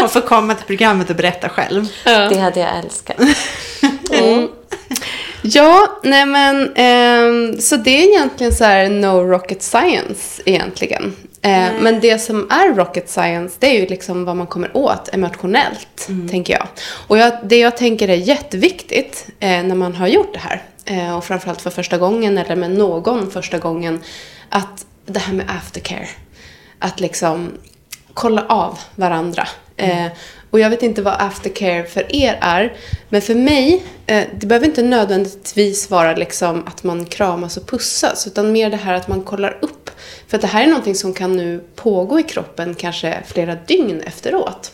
Hon 0.00 0.08
får 0.08 0.20
komma 0.20 0.54
till 0.54 0.66
programmet 0.66 1.10
och 1.10 1.16
berätta 1.16 1.48
själv. 1.48 1.86
Det 2.04 2.38
hade 2.38 2.60
jag 2.60 2.78
älskat. 2.78 3.16
Mm. 4.10 4.48
Ja, 5.42 6.00
nej 6.02 6.26
men 6.26 6.72
ehm, 6.76 7.60
så 7.60 7.76
det 7.76 7.90
är 7.90 8.08
egentligen 8.08 8.54
så 8.54 8.64
här 8.64 8.88
no 8.88 9.20
rocket 9.30 9.62
science 9.62 10.42
egentligen. 10.44 11.16
Eh, 11.44 11.72
men 11.80 12.00
det 12.00 12.18
som 12.18 12.50
är 12.50 12.74
rocket 12.74 13.10
science 13.10 13.56
det 13.58 13.66
är 13.66 13.80
ju 13.80 13.86
liksom 13.86 14.24
vad 14.24 14.36
man 14.36 14.46
kommer 14.46 14.76
åt 14.76 15.08
emotionellt, 15.12 16.08
tänker 16.30 16.52
jag. 16.52 16.66
Och 17.06 17.18
jag, 17.18 17.32
det 17.44 17.58
jag 17.58 17.76
tänker 17.76 18.08
är 18.08 18.16
jätteviktigt 18.16 19.26
eh, 19.40 19.62
när 19.62 19.74
man 19.74 19.94
har 19.94 20.06
gjort 20.06 20.32
det 20.32 20.38
här, 20.38 20.62
eh, 20.84 21.16
och 21.16 21.24
framförallt 21.24 21.62
för 21.62 21.70
första 21.70 21.98
gången 21.98 22.38
eller 22.38 22.56
med 22.56 22.70
någon 22.70 23.30
första 23.30 23.58
gången, 23.58 24.00
att 24.48 24.86
det 25.06 25.18
här 25.18 25.34
med 25.34 25.46
aftercare. 25.48 26.08
Att 26.78 27.00
liksom 27.00 27.52
kolla 28.14 28.46
av 28.48 28.78
varandra. 28.94 29.48
Eh, 29.76 30.06
och 30.50 30.60
jag 30.60 30.70
vet 30.70 30.82
inte 30.82 31.02
vad 31.02 31.14
aftercare 31.18 31.84
för 31.84 32.16
er 32.16 32.38
är. 32.40 32.76
Men 33.08 33.22
för 33.22 33.34
mig, 33.34 33.84
eh, 34.06 34.24
det 34.40 34.46
behöver 34.46 34.66
inte 34.66 34.82
nödvändigtvis 34.82 35.90
vara 35.90 36.16
liksom 36.16 36.66
att 36.66 36.84
man 36.84 37.04
kramas 37.04 37.56
och 37.56 37.66
pussas. 37.66 38.26
Utan 38.26 38.52
mer 38.52 38.70
det 38.70 38.76
här 38.76 38.94
att 38.94 39.08
man 39.08 39.22
kollar 39.22 39.58
upp. 39.62 39.83
För 40.28 40.36
att 40.36 40.40
det 40.40 40.46
här 40.46 40.62
är 40.62 40.66
någonting 40.66 40.94
som 40.94 41.14
kan 41.14 41.36
nu 41.36 41.64
pågå 41.74 42.20
i 42.20 42.22
kroppen 42.22 42.74
kanske 42.74 43.22
flera 43.26 43.54
dygn 43.54 44.00
efteråt. 44.00 44.72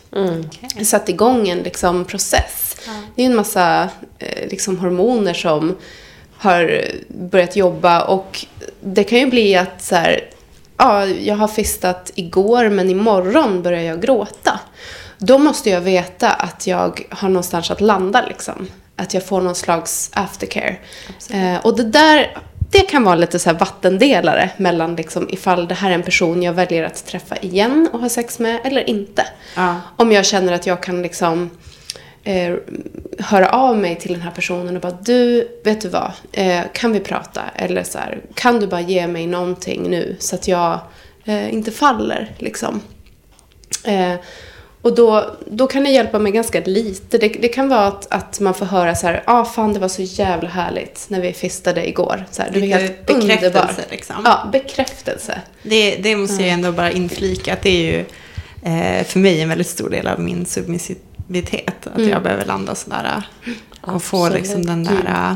Satt 0.85 1.09
igång 1.09 1.49
en 1.49 1.59
liksom, 1.59 2.05
process. 2.05 2.77
Det 3.15 3.23
är 3.23 3.27
en 3.27 3.37
massa 3.37 3.89
eh, 4.19 4.49
liksom, 4.49 4.79
hormoner 4.79 5.35
som 5.35 5.77
har 6.37 6.85
börjat 7.09 7.57
jobba 7.57 8.05
och 8.05 8.47
det 8.81 9.05
kan 9.05 9.19
ju 9.19 9.27
bli 9.27 9.57
att 9.57 9.83
så 9.83 9.95
här, 9.95 10.21
ja, 10.77 11.07
jag 11.07 11.37
har 11.37 11.49
fistat 11.49 12.13
igår 12.15 12.69
men 12.69 12.91
imorgon 12.91 13.63
börjar 13.63 13.83
jag 13.83 14.03
gråta. 14.03 14.61
Då 15.19 15.39
måste 15.39 15.71
jag 15.71 15.81
veta 15.81 16.31
att 16.31 16.67
jag 16.67 17.07
har 17.11 17.29
någonstans 17.29 17.71
att 17.71 17.81
landa 17.81 18.27
liksom. 18.27 18.69
Att 18.97 19.15
jag 19.15 19.27
får 19.27 19.41
någon 19.41 19.55
slags 19.55 20.11
aftercare. 20.13 20.77
Eh, 21.31 21.57
och 21.57 21.77
det 21.77 21.83
där, 21.83 22.37
det 22.71 22.81
kan 22.81 23.05
vara 23.05 23.15
lite 23.15 23.39
så 23.39 23.53
vattendelare 23.53 24.51
mellan 24.57 24.97
liksom 24.97 25.29
ifall 25.31 25.69
det 25.69 25.75
här 25.75 25.91
är 25.91 25.95
en 25.95 26.03
person 26.03 26.43
jag 26.43 26.53
väljer 26.53 26.85
att 26.85 27.07
träffa 27.07 27.37
igen 27.37 27.89
och 27.93 28.01
ha 28.01 28.09
sex 28.09 28.39
med 28.39 28.61
eller 28.65 28.91
inte. 28.91 29.27
Ja. 29.57 29.81
Om 29.97 30.13
jag 30.13 30.27
känner 30.27 30.53
att 30.53 30.67
jag 30.67 30.83
kan 30.83 31.03
liksom 31.03 31.51
eh, 32.25 32.55
höra 33.19 33.49
av 33.51 33.77
mig 33.77 33.97
till 33.97 34.13
den 34.13 34.23
här 34.23 34.31
personen 34.31 34.77
och 34.77 34.83
bara 34.83 34.99
du, 35.03 35.49
vet 35.65 35.81
du 35.81 35.89
vad, 35.89 36.13
eh, 36.33 36.63
kan 36.73 36.93
vi 36.93 37.01
prata? 37.01 37.43
Eller 37.57 37.83
så 37.83 37.99
här, 37.99 38.21
kan 38.35 38.61
du 38.61 38.67
bara 38.67 38.81
ge 38.81 39.07
mig 39.07 39.27
någonting 39.27 39.91
nu 39.91 40.17
så 40.19 40.35
att 40.35 40.49
jag 40.49 40.81
eh, 41.25 41.55
inte 41.55 41.71
faller 41.71 42.33
liksom. 42.39 42.81
Eh, 44.83 44.91
och 44.91 44.95
då, 44.95 45.37
då 45.47 45.67
kan 45.67 45.85
det 45.85 45.91
hjälpa 45.91 46.19
mig 46.19 46.33
ganska 46.33 46.61
lite. 46.61 47.19
Det, 47.19 47.29
det 47.29 47.49
kan 47.49 47.69
vara 47.69 47.87
att, 47.87 48.07
att 48.11 48.41
man 48.41 48.55
får 48.55 48.67
höra 48.67 48.95
så 48.95 49.07
här, 49.07 49.23
ah 49.27 49.45
fan 49.45 49.73
det 49.73 49.79
var 49.81 49.89
så 49.89 50.03
jävla 50.03 50.49
härligt 50.49 51.07
när 51.09 51.21
vi 51.21 51.33
festade 51.33 51.89
igår. 51.89 52.27
Så 52.31 52.43
här, 52.43 52.51
det 52.51 52.61
var 52.61 52.67
helt 52.67 53.07
bekräftelse, 53.07 53.47
underbart. 53.47 53.91
liksom. 53.91 54.17
Ja, 54.25 54.49
bekräftelse. 54.53 55.41
Det, 55.63 55.97
det 55.97 56.17
måste 56.17 56.43
jag 56.43 56.53
ändå 56.53 56.73
bara 56.73 56.91
inflika 56.91 57.53
att 57.53 57.63
det 57.63 57.71
är 57.71 57.93
ju 57.93 58.05
eh, 58.63 59.05
för 59.05 59.19
mig 59.19 59.41
en 59.41 59.49
väldigt 59.49 59.69
stor 59.69 59.91
del 59.91 60.09
av 60.09 60.21
min 60.21 60.47
submissivitet. 60.47 61.87
Att 61.95 62.07
jag 62.07 62.23
behöver 62.23 62.45
landa 62.45 62.75
sådär 62.75 63.23
och 63.81 64.03
få 64.03 64.29
liksom 64.29 64.67
den 64.67 64.85
där 64.85 65.07
eh, 65.07 65.35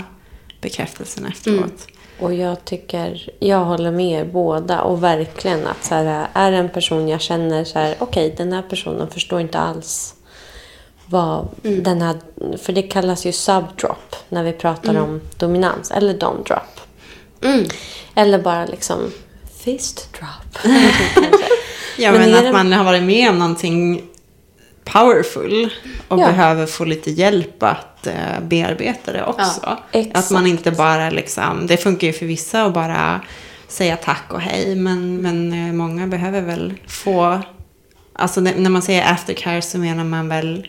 bekräftelsen 0.61 1.26
efteråt. 1.26 1.87
Och 2.18 2.35
jag 2.35 2.64
tycker, 2.64 3.29
jag 3.38 3.64
håller 3.64 3.90
med 3.90 4.20
er 4.20 4.24
båda 4.24 4.81
och 4.83 5.03
verkligen 5.03 5.66
att 5.66 5.85
så 5.85 5.94
här, 5.94 6.29
är 6.33 6.53
en 6.53 6.68
person 6.68 7.09
jag 7.09 7.20
känner 7.20 7.64
så 7.64 7.79
här, 7.79 7.94
okej 7.98 8.35
den 8.37 8.53
här 8.53 8.62
personen 8.62 9.11
förstår 9.11 9.40
inte 9.40 9.59
alls 9.59 10.14
vad 11.07 11.48
den 11.62 12.03
här, 12.03 12.16
för 12.59 12.72
det 12.72 12.83
kallas 12.83 13.27
ju 13.27 13.33
subdrop 13.33 14.16
när 14.29 14.42
vi 14.42 14.53
pratar 14.53 14.96
om 15.00 15.20
dominans, 15.38 15.90
eller 15.90 16.14
domdrop. 16.14 16.81
Mm. 17.42 17.64
Eller 18.14 18.38
bara 18.38 18.66
liksom 18.66 18.98
fist 19.64 20.09
drop. 20.18 20.74
Ja, 21.98 22.12
Men 22.12 22.20
men, 22.20 22.35
att 22.35 22.42
det- 22.44 22.53
man 22.53 22.72
har 22.72 22.85
varit 22.85 23.03
med 23.03 23.31
om 23.31 23.38
någonting 23.38 24.03
powerful 24.85 25.70
och 26.09 26.18
Ja. 26.20 26.27
behöver 26.27 26.66
få 26.66 26.85
lite 26.85 27.11
hjälp 27.11 27.62
att 27.62 28.07
eh, 28.07 28.40
bearbeta 28.42 29.12
det 29.12 29.25
också. 29.25 29.79
exakt. 29.92 30.16
att 30.16 30.31
man 30.31 30.47
inte 30.47 30.70
bara 30.70 31.11
liksom, 31.11 31.66
det 31.66 31.77
funkar 31.77 32.07
ju 32.07 32.12
för 32.12 32.27
vissa 32.27 32.62
att 32.64 32.75
bara 32.75 33.20
säga 33.68 33.97
tack 33.97 34.25
och 34.33 34.40
hej, 34.40 34.77
men, 34.77 35.16
men 35.16 35.53
eh, 35.53 35.73
många 35.73 36.07
behöver 36.07 36.40
väl 36.40 36.75
få, 36.87 37.40
alltså 38.12 38.40
när 38.40 38.70
man 38.70 38.83
säger 38.83 39.12
aftercare 39.12 39.62
så 39.62 39.79
menar 39.79 40.05
man 40.05 40.29
väl 40.29 40.66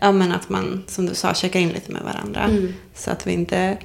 Ja 0.00 0.12
men 0.12 0.32
att 0.32 0.48
man, 0.48 0.84
som 0.86 1.06
du 1.06 1.14
sa, 1.14 1.34
checkar 1.34 1.60
in 1.60 1.68
lite 1.68 1.92
med 1.92 2.02
varandra. 2.02 2.50
Så 2.94 3.10
att 3.10 3.26
vi 3.26 3.32
inte 3.32 3.76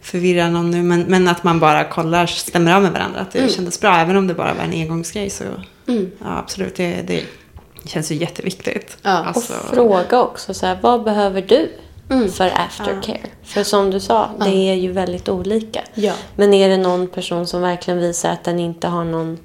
förvirrar 0.00 0.50
någon 0.50 0.70
nu. 0.70 0.82
Men, 0.82 1.00
men 1.00 1.28
att 1.28 1.44
man 1.44 1.60
bara 1.60 1.84
kollar, 1.84 2.26
stämmer 2.26 2.74
av 2.74 2.82
med 2.82 2.92
varandra. 2.92 3.20
Att 3.20 3.30
det 3.30 3.48
kändes 3.52 3.80
bra. 3.80 3.96
Även 3.96 4.16
om 4.16 4.26
det 4.26 4.34
bara 4.34 4.54
var 4.54 4.64
en 4.64 4.72
engångsgrej 4.72 5.30
så 5.30 5.44
ja, 6.18 6.38
absolut. 6.38 6.76
Det, 6.76 7.02
det 7.06 7.24
känns 7.86 8.12
ju 8.12 8.14
jätteviktigt. 8.14 8.96
Ja. 9.02 9.20
Och 9.20 9.26
Alltså, 9.26 9.52
fråga 9.52 10.20
också, 10.20 10.54
så 10.54 10.66
här, 10.66 10.78
vad 10.82 11.02
behöver 11.02 11.42
du 11.42 11.70
för 12.30 12.52
aftercare? 12.56 13.20
För 13.44 13.62
som 13.62 13.90
du 13.90 14.00
sa, 14.00 14.30
det 14.38 14.70
är 14.70 14.74
ju 14.74 14.92
väldigt 14.92 15.28
olika. 15.28 15.80
Ja. 15.94 16.12
Men 16.36 16.54
är 16.54 16.68
det 16.68 16.76
någon 16.76 17.06
person 17.08 17.46
som 17.46 17.60
verkligen 17.60 18.00
visar 18.00 18.30
att 18.30 18.44
den 18.44 18.58
inte 18.58 18.88
har 18.88 19.04
någon 19.04 19.38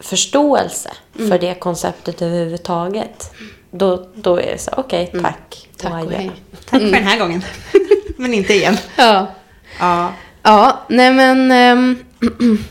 förståelse 0.00 0.90
för 1.12 1.38
det 1.38 1.54
konceptet 1.54 2.22
överhuvudtaget. 2.22 3.30
Då, 3.70 4.06
då 4.14 4.36
är 4.36 4.52
det 4.52 4.58
så, 4.58 4.70
okej, 4.76 5.12
tack. 5.22 5.68
Tack 5.76 5.92
och 5.92 5.98
adjö. 5.98 6.16
hej. 6.16 6.30
tack 6.70 6.80
för 6.80 6.90
den 6.90 7.04
här 7.04 7.18
gången. 7.18 7.44
men 8.16 8.34
inte 8.34 8.54
igen. 8.54 8.76
Ja. 8.96 9.26
Ja. 9.80 10.12
Ja, 10.42 10.80
nej 10.88 11.12
men... 11.12 11.52
ehm, 11.52 12.04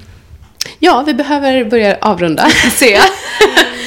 ja, 0.79 1.03
vi 1.05 1.13
behöver 1.13 1.63
börja 1.63 1.97
avrunda, 2.01 2.49
ser 2.73 2.93
jag. 2.93 3.05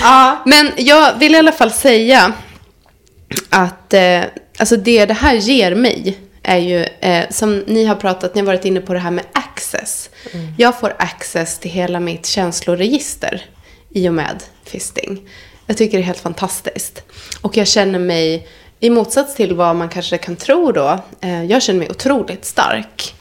Ja. 0.00 0.42
Men 0.46 0.70
jag 0.76 1.18
vill 1.18 1.34
i 1.34 1.38
alla 1.38 1.52
fall 1.52 1.70
säga 1.70 2.32
att 3.50 3.94
eh, 3.94 4.20
alltså 4.58 4.76
det 4.76 5.06
det 5.06 5.14
här 5.14 5.34
ger 5.34 5.74
mig 5.74 6.18
är 6.42 6.58
ju, 6.58 6.84
eh, 7.00 7.24
som 7.30 7.58
ni 7.58 7.84
har 7.84 7.94
pratat, 7.94 8.34
ni 8.34 8.40
har 8.40 8.46
varit 8.46 8.64
inne 8.64 8.80
på 8.80 8.92
det 8.92 8.98
här 8.98 9.10
med 9.10 9.24
access. 9.32 10.10
Jag 10.58 10.80
får 10.80 10.94
access 10.98 11.58
till 11.58 11.70
hela 11.70 12.00
mitt 12.00 12.26
känsloregister 12.26 13.44
i 13.90 14.08
och 14.08 14.14
med 14.14 14.42
fisting. 14.64 15.28
Jag 15.66 15.76
tycker 15.76 15.98
det 15.98 16.02
är 16.02 16.06
helt 16.06 16.20
fantastiskt. 16.20 17.02
Och 17.40 17.56
jag 17.56 17.66
känner 17.66 17.98
mig, 17.98 18.48
i 18.80 18.90
motsats 18.90 19.34
till 19.34 19.54
vad 19.54 19.76
man 19.76 19.88
kanske 19.88 20.18
kan 20.18 20.36
tro 20.36 20.72
då, 20.72 20.98
eh, 21.20 21.44
jag 21.44 21.62
känner 21.62 21.78
mig 21.78 21.90
otroligt 21.90 22.44
stark. 22.44 23.14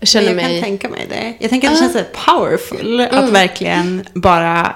Jag 0.00 0.08
känner 0.08 0.26
jag 0.26 0.36
mig... 0.36 0.44
kan 0.60 0.62
tänka 0.62 0.88
mig 0.88 1.06
det. 1.08 1.34
Jag 1.38 1.50
tänker 1.50 1.68
att 1.68 1.74
det 1.74 1.80
känns 1.80 1.92
så 1.92 2.04
powerful 2.32 3.00
att 3.00 3.28
verkligen 3.30 4.04
bara 4.14 4.72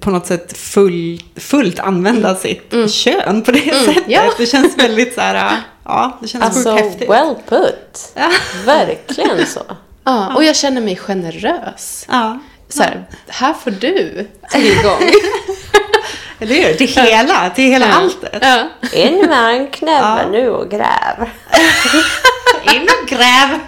på 0.00 0.10
något 0.10 0.26
sätt 0.26 0.58
full, 0.58 1.22
fullt 1.36 1.78
använda 1.78 2.34
sitt 2.34 2.74
kön 2.90 3.42
på 3.42 3.50
det 3.50 3.74
sättet. 3.84 4.04
ja. 4.06 4.32
Det 4.38 4.46
känns 4.46 4.78
väldigt 4.78 5.14
så 5.14 5.20
här, 5.20 5.60
ja, 5.84 6.18
det 6.22 6.28
känns 6.28 6.44
Alltså, 6.44 6.70
sjukt 6.76 6.84
häftigt. 6.84 7.10
well 7.10 7.34
put. 7.48 8.12
Verkligen 8.66 9.46
så. 9.46 9.62
Ja, 10.04 10.34
och 10.34 10.44
jag 10.44 10.56
känner 10.56 10.80
mig 10.80 10.96
generös. 10.96 12.06
Ja, 12.08 12.38
Så 12.68 12.82
här, 12.82 13.04
här 13.26 13.54
får 13.54 13.70
du 13.70 14.28
tillgång. 14.50 15.00
eller 16.44 16.68
hur? 16.68 16.74
Till 16.74 16.88
hela, 16.88 17.50
till 17.50 17.64
hela 17.64 17.86
alltet. 17.86 18.38
ja. 18.42 18.68
In 18.92 19.26
med 19.28 19.54
en 19.54 19.70
knäve 19.70 20.28
nu 20.30 20.48
och 20.48 20.70
gräv. 20.70 21.30
In 22.74 22.82
och 22.82 23.08
gräv. 23.08 23.58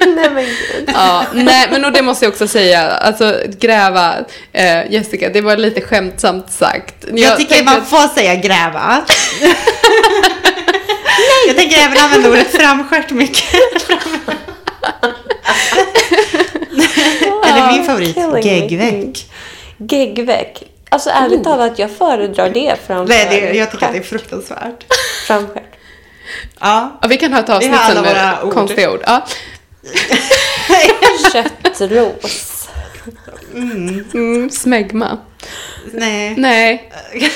Nej 0.16 0.30
men 0.30 0.44
gud. 0.44 0.90
ja, 0.94 1.24
nej, 1.32 1.68
men 1.70 1.84
och 1.84 1.92
det 1.92 2.02
måste 2.02 2.24
jag 2.24 2.32
också 2.32 2.48
säga, 2.48 2.90
alltså 2.90 3.36
gräva, 3.60 4.14
eh, 4.52 4.92
Jessica, 4.92 5.28
det 5.28 5.40
var 5.40 5.56
lite 5.56 5.80
skämtsamt 5.80 6.52
sagt. 6.52 6.94
Jag, 7.12 7.38
tycker 7.38 7.54
tänkte 7.54 7.74
man 7.74 7.86
får 7.86 8.14
säga 8.14 8.34
gräva. 8.34 9.04
jag 11.46 11.56
tänker 11.56 11.78
även 11.78 11.98
använda 11.98 12.30
ordet 12.30 12.52
framskärt 12.52 13.10
mycket. 13.10 13.54
Favorit, 17.90 18.44
geggveck. 18.44 19.30
Geggveck. 19.78 20.62
Alltså 20.88 21.10
ärligt 21.10 21.44
talat, 21.44 21.78
jag 21.78 21.90
föredrar 21.90 22.50
det 22.50 22.76
framför 22.86 23.14
Nej, 23.14 23.26
det, 23.30 23.58
jag 23.58 23.70
tycker 23.70 23.86
att 23.86 23.92
det 23.92 23.98
är 23.98 24.02
fruktansvärt. 24.02 24.84
framskärt. 25.26 25.74
Ja. 26.60 26.98
Ja, 27.02 27.08
vi 27.08 27.16
kan 27.16 27.32
ha 27.32 27.40
ett 27.40 27.48
avsnitt 27.48 27.80
sen 27.86 28.02
med 28.02 28.42
ord. 28.42 28.52
konstiga 28.52 28.92
ord. 28.92 29.00
Ja. 29.06 29.26
Köttros. 31.32 32.68
Mm, 33.54 34.50
smegma. 34.50 35.18
Nej. 35.92 36.34
Nej. 36.36 36.92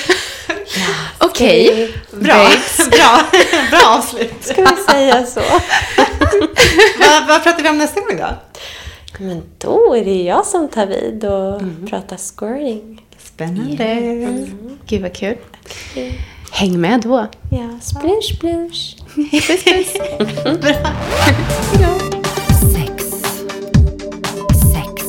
Okej. 1.17 1.93
Bra. 2.11 2.33
Babes. 2.33 2.89
Bra. 2.89 3.21
Bra 3.69 3.97
avslut. 3.97 4.33
Ska 4.41 4.61
vi 4.61 4.93
säga 4.93 5.25
så? 5.25 5.41
vad, 6.99 7.27
vad 7.27 7.43
pratar 7.43 7.63
vi 7.63 7.69
om 7.69 7.77
nästa 7.77 8.01
gång 8.01 8.17
då? 8.17 8.27
Men 9.19 9.41
då 9.57 9.95
är 9.95 10.05
det 10.05 10.23
jag 10.23 10.45
som 10.45 10.67
tar 10.67 10.85
vid 10.87 11.25
och 11.25 11.61
pratar 11.89 12.17
squirting. 12.17 13.01
Spännande. 13.17 14.47
Gud 14.87 15.01
vad 15.01 15.13
kul. 15.13 15.37
Häng 16.51 16.81
med 16.81 17.01
då. 17.01 17.27
Ja, 17.51 17.79
splush 17.81 18.35
splush. 18.37 18.97
Sex. 22.73 23.03
Sex. 24.73 25.03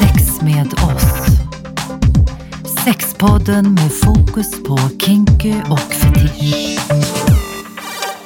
Sex 0.00 0.42
med 0.42 0.72
oss. 0.72 1.04
Sexpodden 2.84 3.74
med 3.74 3.92
fokus 3.92 4.62
på 4.62 4.78
kinky 4.98 5.54
och 5.70 5.80
fetisch. 5.80 6.78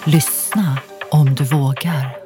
Lyssna 0.04 0.78
om 1.10 1.34
du 1.34 1.44
vågar. 1.44 2.21